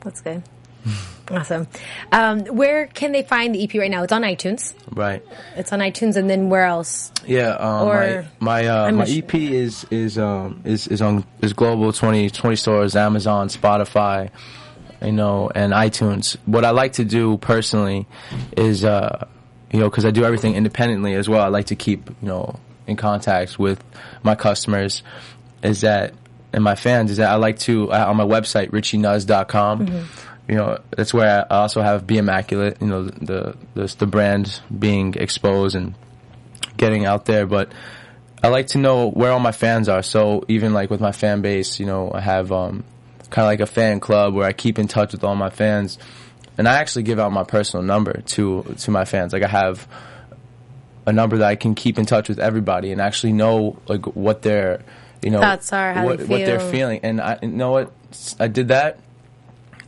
That's 0.02 0.22
good. 0.22 0.44
awesome. 1.32 1.68
Um, 2.12 2.42
where 2.46 2.88
can 2.88 3.12
they 3.12 3.24
find 3.24 3.54
the 3.56 3.64
EP 3.64 3.74
right 3.76 3.90
now? 3.92 4.04
It's 4.04 4.12
on 4.14 4.22
iTunes. 4.24 4.74
right 4.92 5.24
It's 5.56 5.72
on 5.72 5.80
iTunes, 5.80 6.16
and 6.18 6.30
then 6.30 6.50
where 6.50 6.66
else? 6.66 7.12
yeah 7.26 7.52
um, 7.52 7.88
Or- 7.88 8.26
my 8.40 8.64
my, 8.64 8.68
uh, 8.68 8.92
my 8.92 9.04
a 9.04 9.08
sh- 9.08 9.18
ep 9.20 9.36
is 9.36 9.86
is 9.92 10.18
um 10.18 10.62
is 10.66 10.88
is 10.88 11.02
on 11.02 11.24
is 11.42 11.54
global 11.54 11.94
20 11.94 12.30
20 12.30 12.56
stores 12.58 12.98
amazon 12.98 13.48
spotify 13.48 14.30
you 15.02 15.14
know 15.14 15.50
and 15.56 15.72
itunes 15.72 16.36
what 16.46 16.66
i 16.66 16.72
like 16.72 16.92
to 16.94 17.06
do 17.06 17.38
personally 17.38 18.06
is 18.58 18.84
uh 18.84 19.26
you 19.72 19.80
know 19.80 19.90
because 19.90 20.04
i 20.06 20.12
do 20.12 20.26
everything 20.26 20.56
independently 20.56 21.14
as 21.14 21.30
well 21.30 21.42
i 21.42 21.48
like 21.48 21.68
to 21.68 21.76
keep 21.78 22.10
you 22.10 22.28
know 22.28 22.60
in 22.88 22.98
contact 22.98 23.58
with 23.58 23.82
my 24.24 24.36
customers 24.36 25.02
is 25.64 25.80
that 25.80 26.14
and 26.52 26.62
my 26.62 26.76
fans 26.76 27.10
is 27.10 27.18
that 27.18 27.30
i 27.32 27.36
like 27.36 27.58
to 27.58 27.90
uh, 27.94 28.06
on 28.10 28.18
my 28.18 28.26
website 28.26 28.70
richieNuzz.com 28.72 30.08
you 30.48 30.56
know 30.56 30.78
that's 30.92 31.14
where 31.14 31.46
i 31.52 31.58
also 31.58 31.82
have 31.82 32.06
be 32.06 32.18
immaculate 32.18 32.82
you 32.82 32.88
know 32.88 33.04
the 33.04 33.56
the, 33.76 33.96
the 34.00 34.06
brand 34.06 34.62
being 34.78 35.14
exposed 35.16 35.76
and 35.76 35.96
getting 36.78 37.06
out 37.06 37.26
there 37.26 37.46
but 37.46 37.72
I 38.44 38.50
like 38.50 38.68
to 38.68 38.78
know 38.78 39.10
where 39.10 39.32
all 39.32 39.40
my 39.40 39.54
fans 39.54 39.88
are. 39.88 40.04
So 40.04 40.44
even 40.50 40.74
like 40.74 40.90
with 40.90 41.00
my 41.00 41.14
fan 41.14 41.42
base, 41.42 41.80
you 41.80 41.86
know, 41.86 42.12
I 42.14 42.20
have 42.20 42.52
um, 42.52 42.84
kind 43.30 43.46
of 43.46 43.50
like 43.50 43.62
a 43.62 43.66
fan 43.66 44.02
club 44.02 44.34
where 44.34 44.46
I 44.46 44.52
keep 44.52 44.78
in 44.78 44.90
touch 44.90 45.14
with 45.14 45.24
all 45.24 45.36
my 45.36 45.50
fans, 45.50 45.98
and 46.58 46.68
I 46.68 46.76
actually 46.76 47.04
give 47.04 47.20
out 47.20 47.32
my 47.32 47.46
personal 47.46 47.86
number 47.86 48.22
to 48.22 48.76
to 48.80 48.92
my 48.92 49.06
fans. 49.06 49.32
Like 49.32 49.44
I 49.44 49.48
have 49.48 49.88
a 51.06 51.14
number 51.14 51.38
that 51.38 51.48
I 51.48 51.56
can 51.56 51.74
keep 51.74 51.98
in 51.98 52.06
touch 52.06 52.28
with 52.28 52.40
everybody 52.40 52.92
and 52.92 53.00
actually 53.00 53.32
know 53.32 53.80
like 53.88 54.06
what 54.08 54.42
their 54.42 54.84
you 55.22 55.32
know 55.32 55.40
Thoughts 55.40 55.72
are, 55.72 55.94
how 55.94 56.06
what, 56.06 56.20
what 56.28 56.46
they're 56.46 56.60
feeling. 56.60 57.00
And 57.04 57.22
I 57.22 57.40
you 57.42 57.48
know 57.48 57.72
what 57.72 57.94
I 58.42 58.50
did 58.50 58.68
that, 58.68 59.00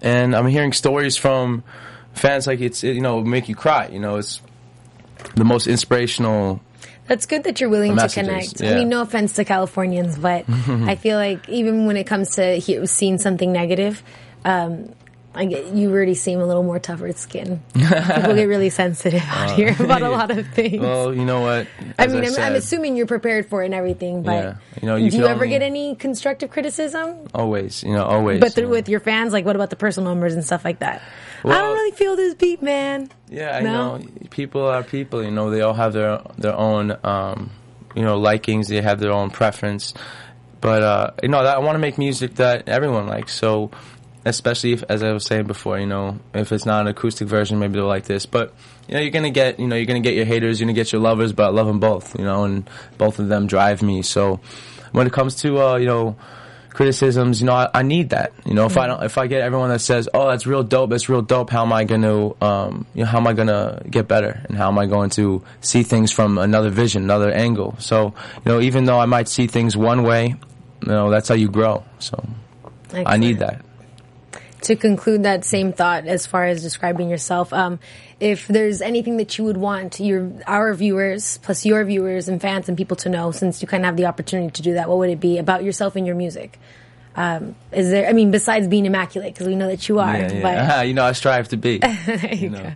and 0.05 0.35
I'm 0.35 0.47
hearing 0.47 0.71
stories 0.71 1.17
from 1.17 1.63
fans 2.13 2.47
like 2.47 2.61
it's 2.61 2.83
you 2.83 3.01
know 3.01 3.21
make 3.21 3.49
you 3.49 3.55
cry. 3.55 3.87
You 3.87 3.99
know, 3.99 4.15
it's 4.17 4.41
the 5.35 5.43
most 5.43 5.67
inspirational 5.67 6.61
That's 7.07 7.25
good 7.25 7.43
that 7.43 7.59
you're 7.59 7.69
willing 7.69 7.97
to 7.97 8.07
connect. 8.07 8.61
I 8.63 8.75
mean, 8.75 8.89
no 8.89 9.01
offense 9.01 9.33
to 9.33 9.43
Californians, 9.43 10.17
but 10.17 10.45
I 10.49 10.95
feel 10.95 11.17
like 11.17 11.49
even 11.49 11.85
when 11.87 11.97
it 11.97 12.05
comes 12.05 12.35
to 12.35 12.55
he- 12.55 12.85
seeing 12.87 13.17
something 13.17 13.51
negative, 13.51 14.01
um, 14.45 14.93
I 15.35 15.45
get, 15.45 15.67
you 15.73 15.91
already 15.91 16.13
seem 16.15 16.39
a 16.39 16.45
little 16.45 16.63
more 16.63 16.79
tougher 16.79 17.11
skin. 17.13 17.61
People 17.73 18.35
get 18.35 18.47
really 18.47 18.69
sensitive 18.83 19.21
out 19.27 19.51
here 19.51 19.75
about 19.79 20.01
a 20.01 20.09
lot 20.09 20.31
of 20.31 20.47
things. 20.49 20.77
Uh, 20.81 20.87
Well, 20.87 21.13
you 21.13 21.25
know 21.25 21.41
what? 21.41 21.67
I 21.99 22.07
mean, 22.07 22.23
I'm, 22.25 22.35
I'm 22.39 22.55
assuming 22.55 22.95
you're 22.95 23.05
prepared 23.05 23.47
for 23.47 23.61
it 23.61 23.65
and 23.65 23.73
everything, 23.73 24.23
but 24.23 24.31
Yeah. 24.31 24.55
You 24.81 24.87
know, 24.87 24.95
you 24.95 25.11
do 25.11 25.17
you 25.17 25.27
ever 25.27 25.45
get 25.45 25.61
any 25.61 25.95
constructive 25.95 26.49
criticism? 26.49 27.27
always, 27.33 27.83
you 27.83 27.93
know, 27.93 28.03
always. 28.03 28.39
But 28.39 28.53
through 28.53 28.65
know. 28.65 28.69
with 28.71 28.89
your 28.89 28.99
fans, 29.01 29.33
like 29.33 29.45
what 29.45 29.55
about 29.55 29.69
the 29.69 29.75
personal 29.75 30.09
numbers 30.09 30.33
and 30.33 30.43
stuff 30.43 30.63
like 30.65 30.79
that? 30.79 31.01
I 31.43 31.49
don't 31.49 31.73
really 31.75 31.91
feel 31.95 32.15
this 32.15 32.33
beat, 32.33 32.61
man. 32.63 33.09
Yeah, 33.29 33.55
I 33.57 33.61
No? 33.61 33.97
know. 33.97 34.05
People 34.31 34.65
are 34.65 34.81
people. 34.83 35.23
You 35.23 35.31
know, 35.31 35.49
they 35.51 35.61
all 35.61 35.73
have 35.75 35.93
their 35.93 36.21
their 36.37 36.55
own, 36.55 36.97
um, 37.03 37.51
you 37.95 38.01
know, 38.03 38.17
likings. 38.17 38.67
They 38.67 38.81
have 38.81 38.99
their 38.99 39.11
own 39.11 39.29
preference. 39.29 39.93
But 40.61 40.81
uh, 40.81 41.11
you 41.21 41.29
know, 41.29 41.43
that, 41.43 41.57
I 41.57 41.59
want 41.59 41.75
to 41.75 41.79
make 41.79 41.97
music 41.99 42.35
that 42.35 42.67
everyone 42.67 43.05
likes. 43.05 43.33
So, 43.35 43.69
especially 44.25 44.73
if, 44.73 44.83
as 44.89 45.03
I 45.03 45.11
was 45.11 45.25
saying 45.25 45.45
before, 45.45 45.79
you 45.79 45.85
know, 45.85 46.19
if 46.33 46.51
it's 46.51 46.65
not 46.65 46.81
an 46.81 46.87
acoustic 46.87 47.27
version, 47.27 47.59
maybe 47.59 47.73
they'll 47.73 47.85
like 47.85 48.05
this. 48.05 48.25
But 48.25 48.53
you 48.87 48.95
know, 48.95 48.99
you're 48.99 49.11
gonna 49.11 49.29
get, 49.29 49.59
you 49.59 49.67
know, 49.67 49.75
you're 49.75 49.85
gonna 49.85 50.01
get 50.01 50.15
your 50.15 50.25
haters, 50.25 50.59
you're 50.59 50.65
gonna 50.65 50.75
get 50.75 50.91
your 50.91 51.01
lovers, 51.01 51.31
but 51.31 51.45
I 51.45 51.49
love 51.49 51.67
them 51.67 51.79
both. 51.79 52.17
You 52.17 52.25
know, 52.25 52.43
and 52.43 52.69
both 52.97 53.19
of 53.19 53.27
them 53.27 53.47
drive 53.47 53.81
me. 53.81 54.01
So, 54.01 54.39
when 54.91 55.07
it 55.07 55.13
comes 55.13 55.35
to, 55.37 55.59
uh, 55.59 55.77
you 55.77 55.85
know 55.85 56.15
criticisms, 56.75 57.39
you 57.41 57.47
know, 57.47 57.53
I, 57.53 57.69
I 57.73 57.81
need 57.81 58.09
that. 58.09 58.33
You 58.45 58.53
know, 58.53 58.65
if 58.65 58.77
I 58.77 58.85
don't, 58.85 59.01
if 59.01 59.17
I 59.17 59.27
get 59.27 59.41
everyone 59.41 59.69
that 59.69 59.79
says, 59.79 60.07
"Oh, 60.13 60.29
that's 60.29 60.45
real 60.45 60.61
dope," 60.63 60.91
that's 60.91 61.09
real 61.09 61.21
dope. 61.21 61.49
How 61.49 61.63
am 61.63 61.73
I 61.73 61.85
going 61.85 62.01
to, 62.03 62.35
um, 62.45 62.85
you 62.93 63.03
know, 63.03 63.09
how 63.09 63.17
am 63.17 63.27
I 63.27 63.33
going 63.33 63.47
to 63.47 63.81
get 63.89 64.07
better, 64.07 64.41
and 64.47 64.57
how 64.57 64.67
am 64.67 64.77
I 64.77 64.85
going 64.85 65.09
to 65.11 65.41
see 65.61 65.83
things 65.83 66.11
from 66.11 66.37
another 66.37 66.69
vision, 66.69 67.03
another 67.03 67.31
angle? 67.31 67.75
So, 67.79 68.13
you 68.45 68.51
know, 68.51 68.61
even 68.61 68.85
though 68.85 68.99
I 68.99 69.05
might 69.05 69.27
see 69.27 69.47
things 69.47 69.75
one 69.75 70.03
way, 70.03 70.35
you 70.81 70.87
know, 70.87 71.09
that's 71.09 71.29
how 71.29 71.35
you 71.35 71.49
grow. 71.49 71.83
So, 71.99 72.27
I 72.93 73.17
need 73.17 73.39
that. 73.39 73.64
To 74.65 74.75
conclude 74.75 75.23
that 75.23 75.45
same 75.45 75.71
thought 75.71 76.07
as 76.07 76.25
far 76.25 76.45
as 76.45 76.61
describing 76.61 77.09
yourself 77.09 77.53
um, 77.53 77.79
if 78.19 78.47
there's 78.47 78.81
anything 78.81 79.17
that 79.17 79.37
you 79.37 79.43
would 79.43 79.57
want 79.57 79.99
your 79.99 80.31
our 80.47 80.73
viewers 80.73 81.37
plus 81.39 81.65
your 81.65 81.83
viewers 81.83 82.27
and 82.27 82.41
fans 82.41 82.67
and 82.67 82.77
people 82.77 82.97
to 82.97 83.07
know 83.09 83.31
since 83.31 83.61
you 83.61 83.67
kind 83.67 83.83
of 83.83 83.85
have 83.85 83.97
the 83.97 84.05
opportunity 84.05 84.49
to 84.51 84.61
do 84.61 84.73
that 84.73 84.89
what 84.89 84.97
would 84.97 85.09
it 85.09 85.19
be 85.19 85.37
about 85.37 85.63
yourself 85.63 85.95
and 85.95 86.07
your 86.07 86.15
music 86.15 86.59
um, 87.15 87.55
is 87.71 87.89
there 87.91 88.09
i 88.09 88.13
mean 88.13 88.31
besides 88.31 88.67
being 88.67 88.85
immaculate 88.85 89.33
because 89.33 89.47
we 89.47 89.55
know 89.55 89.67
that 89.67 89.87
you 89.87 89.99
are 89.99 90.17
Yeah, 90.17 90.33
yeah. 90.33 90.81
you 90.89 90.93
know, 90.93 91.05
I 91.05 91.11
strive 91.13 91.47
to 91.49 91.57
be. 91.57 91.77
but 91.79 92.05
there 92.05 92.33
you 92.33 92.49
know. 92.49 92.73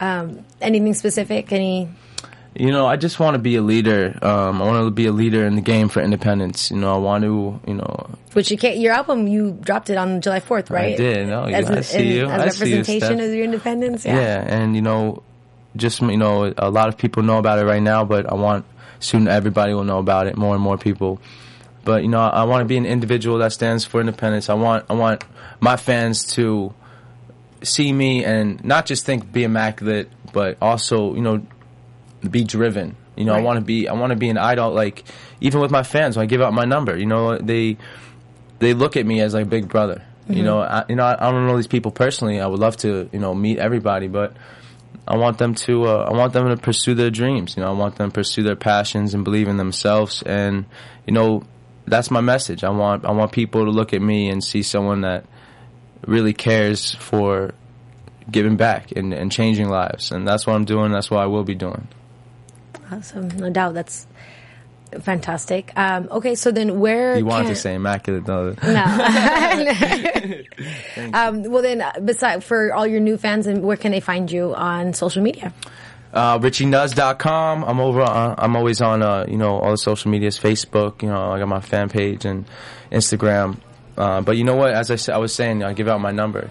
um, 0.00 0.44
anything 0.60 0.94
specific 0.94 1.52
any 1.52 1.88
You 2.58 2.70
know, 2.70 2.86
I 2.86 2.96
just 2.96 3.20
want 3.20 3.34
to 3.34 3.38
be 3.38 3.56
a 3.56 3.62
leader. 3.62 4.18
Um, 4.22 4.62
I 4.62 4.66
want 4.66 4.86
to 4.86 4.90
be 4.90 5.06
a 5.06 5.12
leader 5.12 5.46
in 5.46 5.56
the 5.56 5.60
game 5.60 5.88
for 5.88 6.00
independence. 6.00 6.70
You 6.70 6.78
know, 6.78 6.94
I 6.94 6.98
want 6.98 7.22
to, 7.24 7.60
you 7.66 7.74
know, 7.74 8.10
which 8.32 8.50
you 8.50 8.56
can't, 8.56 8.78
your 8.78 8.94
album 8.94 9.26
you 9.28 9.52
dropped 9.60 9.90
it 9.90 9.96
on 9.96 10.20
july 10.20 10.40
4th 10.40 10.70
right 10.70 10.94
I 10.94 10.96
did. 10.96 11.28
No, 11.28 11.44
as, 11.44 11.70
I 11.70 11.80
see 11.82 12.14
you. 12.14 12.26
as 12.26 12.40
I 12.40 12.48
see 12.48 12.70
you, 12.70 12.76
representation 12.76 13.20
of 13.20 13.30
your 13.32 13.44
independence 13.44 14.04
Yeah. 14.06 14.42
and 14.46 14.74
you 14.74 14.82
know, 14.82 15.22
just 15.76 16.00
you 16.00 16.16
know, 16.16 16.52
a 16.56 16.70
lot 16.70 16.88
of 16.88 16.96
people 16.96 17.22
know 17.22 17.38
about 17.38 17.58
it 17.58 17.64
right 17.64 17.82
now, 17.82 18.04
but 18.04 18.24
I 18.30 18.34
want 18.34 18.64
soon 19.00 19.28
everybody 19.28 19.74
will 19.74 19.84
know 19.84 19.98
about 19.98 20.26
it. 20.26 20.36
More 20.36 20.54
and 20.54 20.62
more 20.62 20.78
people. 20.78 21.20
But 21.84 22.02
you 22.02 22.08
know, 22.08 22.20
I, 22.20 22.28
I 22.28 22.44
want 22.44 22.62
to 22.62 22.64
be 22.66 22.78
an 22.78 22.86
individual 22.86 23.38
that 23.38 23.52
stands 23.52 23.84
for 23.84 24.00
independence. 24.00 24.48
I 24.48 24.54
want, 24.54 24.86
I 24.88 24.94
want 24.94 25.24
my 25.60 25.76
fans 25.76 26.24
to 26.34 26.72
see 27.62 27.92
me 27.92 28.24
and 28.24 28.64
not 28.64 28.86
just 28.86 29.04
think 29.04 29.30
be 29.30 29.44
immaculate, 29.44 30.10
but 30.32 30.56
also 30.62 31.14
you 31.14 31.20
know, 31.20 31.46
be 32.28 32.44
driven. 32.44 32.96
You 33.16 33.24
know, 33.24 33.34
I 33.34 33.40
want 33.40 33.58
to 33.58 33.64
be, 33.64 33.88
I 33.88 33.94
want 33.94 34.10
to 34.10 34.16
be 34.16 34.28
an 34.28 34.38
idol. 34.38 34.72
Like 34.72 35.04
even 35.40 35.60
with 35.60 35.70
my 35.70 35.82
fans, 35.82 36.16
when 36.16 36.24
I 36.24 36.26
give 36.26 36.42
out 36.42 36.52
my 36.52 36.64
number, 36.64 36.96
you 36.96 37.06
know, 37.06 37.38
they 37.38 37.78
they 38.58 38.74
look 38.74 38.96
at 38.96 39.06
me 39.06 39.20
as 39.20 39.34
like 39.34 39.48
big 39.48 39.68
brother. 39.68 40.02
You 40.28 40.42
know, 40.42 40.60
I, 40.60 40.84
you 40.88 40.96
know, 40.96 41.04
I, 41.04 41.28
I 41.28 41.30
don't 41.30 41.46
know 41.46 41.56
these 41.56 41.68
people 41.68 41.92
personally. 41.92 42.40
I 42.40 42.46
would 42.48 42.58
love 42.58 42.76
to, 42.78 43.08
you 43.12 43.18
know, 43.20 43.32
meet 43.32 43.58
everybody, 43.58 44.08
but 44.08 44.36
I 45.06 45.16
want 45.16 45.38
them 45.38 45.54
to, 45.54 45.84
uh, 45.84 46.08
I 46.10 46.16
want 46.16 46.32
them 46.32 46.48
to 46.48 46.56
pursue 46.56 46.94
their 46.94 47.10
dreams. 47.10 47.56
You 47.56 47.62
know, 47.62 47.68
I 47.68 47.72
want 47.72 47.94
them 47.94 48.10
to 48.10 48.14
pursue 48.14 48.42
their 48.42 48.56
passions 48.56 49.14
and 49.14 49.22
believe 49.22 49.46
in 49.46 49.56
themselves. 49.56 50.22
And 50.22 50.66
you 51.06 51.12
know, 51.12 51.44
that's 51.86 52.10
my 52.10 52.20
message. 52.20 52.64
I 52.64 52.70
want, 52.70 53.04
I 53.04 53.12
want 53.12 53.30
people 53.30 53.66
to 53.66 53.70
look 53.70 53.92
at 53.92 54.02
me 54.02 54.28
and 54.28 54.42
see 54.42 54.62
someone 54.62 55.02
that 55.02 55.26
really 56.06 56.32
cares 56.32 56.94
for 56.94 57.54
giving 58.28 58.56
back 58.56 58.90
and, 58.92 59.14
and 59.14 59.30
changing 59.30 59.68
lives. 59.68 60.10
And 60.10 60.26
that's 60.26 60.44
what 60.44 60.54
I'm 60.54 60.64
doing. 60.64 60.90
That's 60.90 61.10
what 61.10 61.20
I 61.20 61.26
will 61.26 61.44
be 61.44 61.54
doing. 61.54 61.86
Awesome 62.90 63.28
no 63.28 63.50
doubt 63.50 63.74
that's 63.74 64.06
fantastic 65.00 65.72
um, 65.76 66.08
okay 66.10 66.34
so 66.34 66.50
then 66.50 66.78
where 66.80 67.18
You 67.18 67.26
wanted 67.26 67.48
to 67.48 67.56
say 67.56 67.74
immaculate 67.74 68.24
though. 68.24 68.54
No. 68.62 68.84
um, 71.12 71.42
well, 71.44 71.62
then, 71.62 71.82
beside 72.04 72.42
for 72.44 72.72
all 72.72 72.86
your 72.86 73.00
new 73.00 73.16
fans, 73.16 73.46
and 73.46 73.62
where 73.62 73.76
can 73.76 73.92
they 73.92 74.00
find 74.00 74.30
you 74.30 74.54
on 74.54 74.92
social 74.92 75.22
media? 75.22 75.52
Uh, 76.12 76.38
RichieNuzz.com. 76.38 77.64
I'm 77.64 77.80
over. 77.80 78.02
On, 78.02 78.34
I'm 78.38 78.56
always 78.56 78.80
on. 78.80 79.02
Uh, 79.02 79.26
you 79.28 79.36
know 79.36 79.58
all 79.58 79.70
the 79.70 79.78
social 79.78 80.10
medias, 80.10 80.38
Facebook. 80.38 81.02
You 81.02 81.08
know 81.08 81.32
I 81.32 81.38
got 81.38 81.48
my 81.48 81.60
fan 81.60 81.88
page 81.88 82.24
and 82.24 82.46
Instagram. 82.90 83.58
Uh, 83.96 84.20
but 84.20 84.36
you 84.36 84.44
know 84.44 84.56
what? 84.56 84.72
As 84.72 85.08
I, 85.08 85.14
I 85.14 85.18
was 85.18 85.34
saying, 85.34 85.62
I 85.62 85.72
give 85.72 85.88
out 85.88 86.00
my 86.00 86.12
number. 86.12 86.50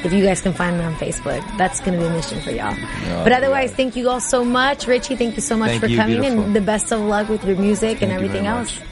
If 0.05 0.13
you 0.13 0.23
guys 0.25 0.41
can 0.43 0.53
find 0.53 0.77
me 0.79 0.85
on 0.85 0.95
Facebook, 0.97 1.41
that's 1.57 1.81
going 1.81 1.93
to 1.93 1.99
be 1.99 2.05
a 2.07 2.11
mission 2.11 2.41
for 2.41 2.51
y'all. 2.51 2.77
but 3.25 3.33
otherwise, 3.33 3.71
yeah. 3.71 3.77
thank 3.77 3.97
you 3.97 4.11
all 4.11 4.21
so 4.21 4.45
much. 4.45 4.87
Richie, 4.87 5.17
thank 5.17 5.37
you 5.37 5.43
so 5.43 5.57
much 5.57 5.71
Thank 5.71 5.81
for 5.81 5.87
you, 5.87 5.97
coming 5.97 6.21
beautiful. 6.21 6.45
and 6.45 6.57
the 6.57 6.61
best 6.61 6.93
of 6.93 7.01
luck 7.01 7.29
with 7.29 7.45
your 7.45 7.57
music 7.57 8.03
and 8.03 8.11
Thank 8.11 8.11
you 8.11 8.17
everything 8.17 8.45
very 8.45 8.57
else. 8.59 8.79
much. 8.79 8.89